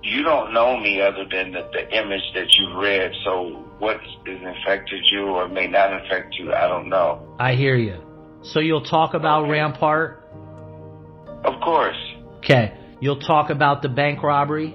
you 0.02 0.22
don't 0.22 0.52
know 0.52 0.78
me 0.78 1.00
other 1.00 1.24
than 1.30 1.52
the, 1.52 1.68
the 1.72 1.96
image 1.96 2.22
that 2.34 2.52
you 2.56 2.80
read. 2.80 3.12
So 3.24 3.64
what 3.78 4.00
has 4.00 4.16
infected 4.26 5.02
you 5.12 5.26
or 5.28 5.48
may 5.48 5.68
not 5.68 5.92
infect 6.02 6.34
you, 6.34 6.52
I 6.52 6.66
don't 6.66 6.88
know. 6.88 7.36
I 7.38 7.54
hear 7.54 7.76
you. 7.76 8.00
So 8.42 8.60
you'll 8.60 8.84
talk 8.84 9.14
about 9.14 9.44
okay. 9.44 9.52
Rampart? 9.52 10.22
Of 11.44 11.60
course. 11.60 11.96
Okay. 12.38 12.76
You'll 13.00 13.20
talk 13.20 13.50
about 13.50 13.82
the 13.82 13.88
bank 13.88 14.22
robbery? 14.22 14.74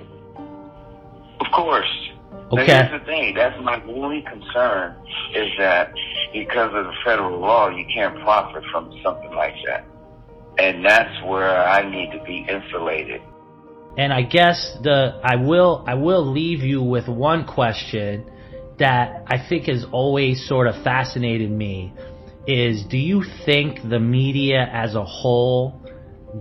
Of 1.40 1.48
course. 1.54 1.86
Okay. 2.52 2.66
Now, 2.68 2.88
here's 2.88 3.02
the 3.02 3.06
thing. 3.06 3.36
That's 3.36 3.56
my 3.62 3.82
only 3.84 4.22
concern 4.22 4.96
is 5.34 5.50
that 5.60 5.94
because 6.34 6.72
of 6.74 6.86
the 6.86 6.94
federal 7.04 7.40
law, 7.40 7.70
you 7.70 7.86
can't 7.94 8.16
profit 8.22 8.64
from 8.72 8.92
something 9.04 9.32
like 9.32 9.56
that. 9.66 9.86
And 10.58 10.84
that's 10.84 11.24
where 11.26 11.64
I 11.68 11.90
need 11.90 12.12
to 12.18 12.24
be 12.24 12.46
insulated. 12.50 13.22
And 13.98 14.14
I 14.14 14.22
guess 14.22 14.78
the 14.82 15.20
I 15.24 15.36
will 15.36 15.84
I 15.88 15.96
will 15.96 16.32
leave 16.32 16.60
you 16.60 16.82
with 16.82 17.08
one 17.08 17.46
question 17.46 18.30
that 18.80 19.24
I 19.28 19.38
think 19.50 19.66
has 19.66 19.86
always 19.92 20.48
sort 20.48 20.68
of 20.68 20.84
fascinated 20.84 21.50
me 21.50 21.94
is 22.48 22.84
do 22.84 22.98
you 22.98 23.24
think 23.46 23.88
the 23.88 24.00
media 24.00 24.70
as 24.72 24.96
a 24.96 25.04
whole 25.04 25.82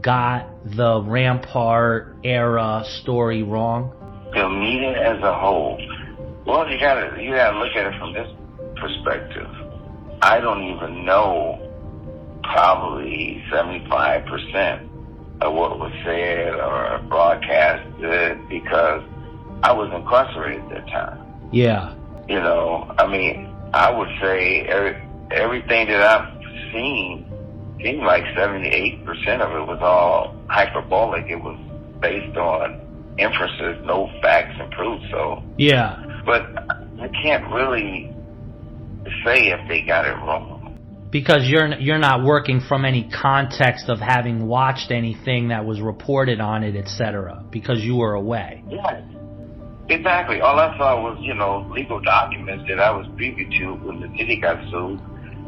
got 0.01 0.49
the 0.65 1.03
Rampart 1.03 2.17
era 2.25 2.85
story 3.03 3.43
wrong? 3.43 3.93
The 4.33 4.49
media 4.49 4.93
as 4.93 5.23
a 5.23 5.35
whole. 5.39 5.79
Well, 6.47 6.71
you 6.71 6.79
gotta 6.79 7.21
you 7.21 7.35
gotta 7.35 7.59
look 7.59 7.75
at 7.75 7.93
it 7.93 7.99
from 7.99 8.13
this 8.13 8.29
perspective. 8.77 9.49
I 10.23 10.41
don't 10.41 10.63
even 10.63 11.05
know 11.05 11.63
probably 12.45 13.43
seventy 13.51 13.85
five 13.89 14.25
percent 14.27 14.89
of 15.41 15.55
what 15.55 15.79
was 15.79 15.93
said 16.05 16.55
or 16.55 17.01
broadcasted 17.09 18.49
because 18.49 19.03
I 19.63 19.73
was 19.73 19.91
incarcerated 19.93 20.63
at 20.65 20.71
that 20.71 20.87
time. 20.89 21.27
Yeah. 21.53 21.95
You 22.29 22.41
know, 22.41 22.93
I 22.99 23.07
mean, 23.07 23.53
I 23.73 23.91
would 23.91 24.09
say 24.21 24.63
every, 24.63 24.97
everything 25.31 25.89
that 25.89 26.03
I've 26.03 26.43
seen 26.73 27.27
seemed 27.83 28.03
like 28.03 28.25
78% 28.37 29.05
of 29.41 29.51
it 29.51 29.67
was 29.67 29.79
all 29.81 30.37
hyperbolic. 30.49 31.31
It 31.31 31.37
was 31.37 31.59
based 32.01 32.37
on 32.37 32.81
inferences, 33.19 33.85
no 33.85 34.11
facts 34.23 34.57
and 34.59 34.71
proof. 34.73 35.01
So, 35.11 35.43
yeah. 35.57 36.03
But 36.25 36.43
I 37.01 37.09
can't 37.23 37.53
really 37.53 38.13
say 39.25 39.49
if 39.49 39.69
they 39.69 39.83
got 39.83 40.07
it 40.07 40.13
wrong 40.13 40.57
because 41.11 41.49
you're 41.49 41.73
you're 41.79 41.99
not 41.99 42.25
working 42.25 42.61
from 42.61 42.85
any 42.85 43.09
context 43.09 43.89
of 43.89 43.99
having 44.01 44.47
watched 44.47 44.91
anything 44.91 45.49
that 45.49 45.65
was 45.65 45.81
reported 45.81 46.41
on 46.41 46.63
it, 46.63 46.77
etc. 46.77 47.45
Because 47.51 47.83
you 47.83 47.97
were 47.97 48.15
away. 48.15 48.63
Yeah, 48.69 49.03
exactly. 49.89 50.41
All 50.41 50.59
I 50.59 50.77
saw 50.77 51.01
was 51.01 51.19
you 51.23 51.35
know 51.35 51.67
legal 51.71 52.01
documents 52.01 52.65
that 52.69 52.81
I 52.81 52.91
was 52.91 53.07
privy 53.17 53.47
to 53.59 53.75
when 53.75 54.01
the 54.01 54.09
city 54.19 54.41
got 54.41 54.59
sued, 54.71 55.01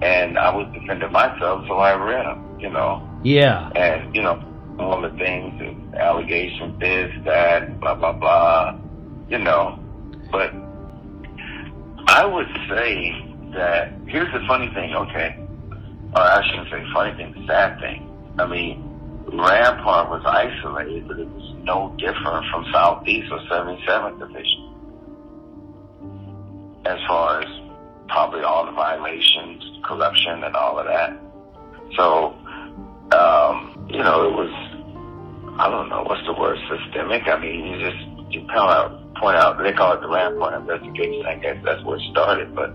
and 0.02 0.38
I 0.38 0.54
was 0.54 0.66
defending 0.72 1.12
myself, 1.12 1.64
so 1.66 1.74
I 1.74 1.94
read 1.94 2.26
them. 2.26 2.60
You 2.60 2.70
know. 2.70 3.08
Yeah. 3.22 3.70
And 3.70 4.14
you 4.14 4.22
know 4.22 4.42
all 4.78 5.02
the 5.02 5.10
things, 5.10 5.58
the 5.58 5.98
allegations, 5.98 6.78
this, 6.78 7.10
that, 7.24 7.80
blah 7.80 7.94
blah 7.94 8.12
blah. 8.12 8.78
You 9.28 9.38
know, 9.38 9.78
but 10.30 10.52
I 12.06 12.24
would 12.24 12.48
say 12.68 13.12
that 13.54 13.92
here's 14.06 14.32
the 14.32 14.44
funny 14.46 14.68
thing. 14.74 14.94
Okay 14.94 15.44
or 16.14 16.22
I 16.22 16.42
shouldn't 16.48 16.70
say 16.70 16.82
funny 16.92 17.16
thing, 17.16 17.44
sad 17.46 17.80
thing. 17.80 18.08
I 18.38 18.46
mean, 18.46 18.82
Rampart 19.26 20.08
was 20.08 20.22
isolated, 20.24 21.08
but 21.08 21.18
it 21.18 21.28
was 21.28 21.54
no 21.62 21.94
different 21.98 22.46
from 22.50 22.64
Southeast 22.72 23.30
or 23.30 23.40
77th 23.50 24.18
Division. 24.18 24.64
As 26.86 26.98
far 27.06 27.42
as 27.42 27.48
probably 28.08 28.42
all 28.42 28.66
the 28.66 28.72
violations, 28.72 29.62
corruption, 29.84 30.44
and 30.44 30.56
all 30.56 30.78
of 30.78 30.86
that. 30.86 31.16
So, 31.96 32.34
um, 33.16 33.86
you 33.88 33.98
know, 33.98 34.28
it 34.28 34.32
was, 34.32 34.50
I 35.58 35.70
don't 35.70 35.88
know, 35.88 36.04
what's 36.04 36.24
the 36.26 36.32
word, 36.32 36.58
systemic? 36.68 37.26
I 37.26 37.38
mean, 37.40 37.66
you 37.66 37.78
just, 37.78 38.32
you 38.32 38.40
point 38.40 38.52
out, 38.52 39.14
point 39.16 39.36
out, 39.36 39.62
they 39.62 39.72
call 39.72 39.94
it 39.94 40.00
the 40.00 40.08
Rampart 40.08 40.60
investigation. 40.60 41.26
I 41.26 41.36
guess 41.36 41.56
that's 41.64 41.82
where 41.84 41.96
it 41.96 42.02
started, 42.10 42.54
but, 42.54 42.74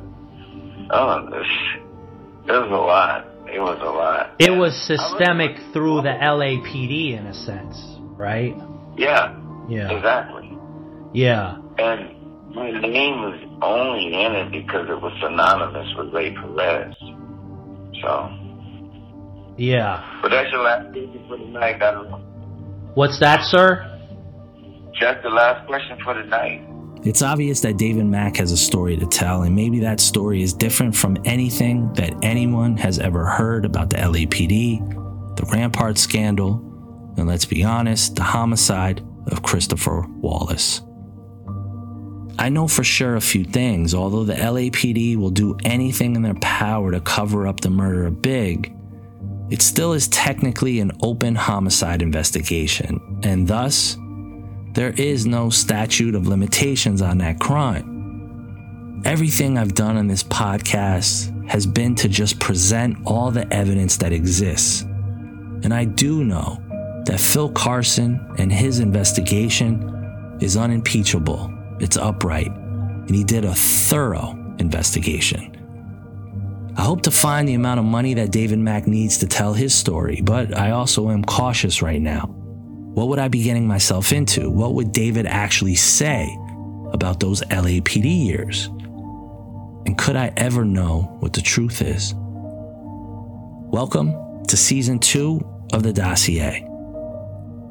oh, 0.91 1.27
it 2.45 2.51
was 2.51 2.71
a 2.71 2.75
lot. 2.75 3.27
It 3.47 3.59
was 3.59 3.77
a 3.81 3.91
lot. 3.91 4.35
It 4.39 4.51
was 4.51 4.75
systemic 4.87 5.57
through 5.73 6.01
the 6.01 6.09
LAPD 6.09 7.17
in 7.19 7.27
a 7.27 7.33
sense, 7.33 7.77
right? 8.17 8.55
Yeah. 8.97 9.37
Yeah. 9.69 9.91
Exactly. 9.91 10.57
Yeah. 11.13 11.57
And 11.77 12.15
my 12.53 12.71
name 12.71 13.21
was 13.21 13.39
only 13.61 14.13
in 14.13 14.31
it 14.33 14.51
because 14.51 14.89
it 14.89 15.01
was 15.01 15.11
synonymous 15.21 15.93
with 15.97 16.13
Ray 16.13 16.33
Perez. 16.33 16.95
So. 18.01 18.29
Yeah. 19.57 20.19
But 20.21 20.29
that's 20.29 20.51
your 20.51 20.63
last 20.63 20.91
question 20.91 21.25
for 21.27 21.37
the 21.37 21.45
night. 21.45 21.81
I 21.81 21.91
don't 21.91 22.09
know. 22.09 22.17
What's 22.95 23.19
that, 23.19 23.43
sir? 23.45 23.89
Just 24.93 25.23
the 25.23 25.29
last 25.29 25.65
question 25.67 25.97
for 26.03 26.13
the 26.13 26.23
night. 26.23 26.67
It's 27.03 27.21
obvious 27.21 27.61
that 27.61 27.77
David 27.77 28.05
Mack 28.05 28.37
has 28.37 28.51
a 28.51 28.57
story 28.57 28.95
to 28.97 29.05
tell, 29.05 29.41
and 29.41 29.55
maybe 29.55 29.79
that 29.79 29.99
story 29.99 30.41
is 30.41 30.53
different 30.53 30.95
from 30.95 31.17
anything 31.25 31.91
that 31.93 32.13
anyone 32.21 32.77
has 32.77 32.99
ever 32.99 33.25
heard 33.25 33.65
about 33.65 33.89
the 33.89 33.97
LAPD, 33.97 35.35
the 35.35 35.45
Rampart 35.51 35.97
scandal, 35.97 36.61
and 37.17 37.27
let's 37.27 37.45
be 37.45 37.63
honest, 37.63 38.15
the 38.15 38.23
homicide 38.23 39.05
of 39.27 39.43
Christopher 39.43 40.05
Wallace. 40.19 40.81
I 42.37 42.49
know 42.49 42.67
for 42.67 42.83
sure 42.83 43.15
a 43.15 43.21
few 43.21 43.43
things. 43.43 43.93
Although 43.93 44.23
the 44.23 44.33
LAPD 44.33 45.15
will 45.17 45.29
do 45.29 45.57
anything 45.63 46.15
in 46.15 46.21
their 46.21 46.33
power 46.35 46.91
to 46.91 46.99
cover 46.99 47.47
up 47.47 47.61
the 47.61 47.69
murder 47.69 48.05
of 48.07 48.21
Big, 48.21 48.73
it 49.49 49.61
still 49.61 49.93
is 49.93 50.07
technically 50.07 50.79
an 50.79 50.91
open 51.03 51.35
homicide 51.35 52.01
investigation, 52.01 53.19
and 53.23 53.47
thus, 53.47 53.97
there 54.73 54.93
is 54.97 55.27
no 55.27 55.51
statute 55.51 56.15
of 56.15 56.27
limitations 56.27 57.01
on 57.03 57.19
that 57.19 57.39
crime. 57.39 59.01
Everything 59.05 59.57
I've 59.57 59.75
done 59.75 59.97
on 59.97 60.07
this 60.07 60.23
podcast 60.23 61.47
has 61.47 61.67
been 61.67 61.93
to 61.95 62.07
just 62.07 62.39
present 62.39 62.97
all 63.05 63.29
the 63.29 63.51
evidence 63.53 63.97
that 63.97 64.11
exists. 64.11 64.81
And 64.81 65.73
I 65.73 65.85
do 65.85 66.23
know 66.23 66.57
that 67.05 67.19
Phil 67.19 67.49
Carson 67.49 68.19
and 68.39 68.51
his 68.51 68.79
investigation 68.79 70.37
is 70.41 70.57
unimpeachable, 70.57 71.53
it's 71.79 71.97
upright, 71.97 72.47
and 72.47 73.09
he 73.09 73.23
did 73.23 73.45
a 73.45 73.55
thorough 73.55 74.31
investigation. 74.59 75.49
I 76.75 76.81
hope 76.81 77.03
to 77.03 77.11
find 77.11 77.47
the 77.47 77.53
amount 77.53 77.79
of 77.79 77.85
money 77.85 78.15
that 78.15 78.31
David 78.31 78.57
Mack 78.57 78.87
needs 78.87 79.19
to 79.19 79.27
tell 79.27 79.53
his 79.53 79.75
story, 79.75 80.21
but 80.23 80.57
I 80.57 80.71
also 80.71 81.11
am 81.11 81.23
cautious 81.23 81.81
right 81.81 82.01
now. 82.01 82.25
What 82.93 83.09
would 83.09 83.19
I 83.19 83.27
be 83.27 83.43
getting 83.43 83.67
myself 83.67 84.11
into? 84.11 84.49
What 84.49 84.73
would 84.73 84.91
David 84.91 85.25
actually 85.25 85.75
say 85.75 86.35
about 86.91 87.19
those 87.19 87.41
LAPD 87.43 88.25
years? 88.25 88.67
And 89.85 89.97
could 89.97 90.15
I 90.15 90.33
ever 90.37 90.65
know 90.65 91.17
what 91.19 91.33
the 91.33 91.41
truth 91.41 91.81
is? 91.81 92.13
Welcome 92.15 94.13
to 94.45 94.57
season 94.57 94.99
two 94.99 95.41
of 95.73 95.83
the 95.83 95.93
dossier. 95.93 96.67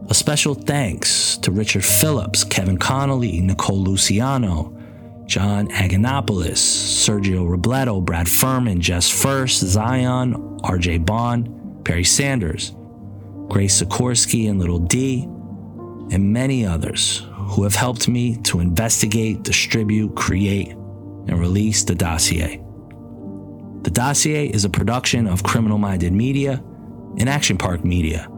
A 0.09 0.15
special 0.15 0.55
thanks 0.55 1.37
to 1.39 1.51
Richard 1.51 1.85
Phillips, 1.85 2.45
Kevin 2.45 2.77
Connolly, 2.77 3.41
Nicole 3.41 3.83
Luciano, 3.83 4.77
John 5.27 5.69
Anagnopoulos, 5.69 6.59
Sergio 6.59 7.49
Robledo, 7.49 8.05
Brad 8.05 8.29
Furman, 8.29 8.81
Jess 8.81 9.09
Fuerst, 9.09 9.61
Zion, 9.61 10.35
RJ 10.61 11.07
Bond, 11.07 11.85
Perry 11.85 12.05
Sanders, 12.05 12.73
Grace 13.49 13.81
Sikorski 13.81 14.51
and 14.51 14.59
Little 14.59 14.81
D, 14.81 15.23
and 16.11 16.33
many 16.33 16.67
others 16.67 17.27
who 17.35 17.63
have 17.63 17.75
helped 17.75 18.09
me 18.09 18.37
to 18.43 18.61
investigate, 18.61 19.43
distribute, 19.45 20.15
create, 20.15 20.71
and 20.71 21.39
release 21.39 21.85
the 21.85 21.95
dossier. 21.95 22.63
The 23.83 23.91
dossier 23.91 24.47
is 24.49 24.65
a 24.65 24.71
production 24.71 25.27
of 25.27 25.43
Criminal 25.43 25.79
Minded 25.79 26.13
Media 26.13 26.63
and 27.19 27.29
Action 27.29 27.57
Park 27.57 27.85
Media 27.85 28.29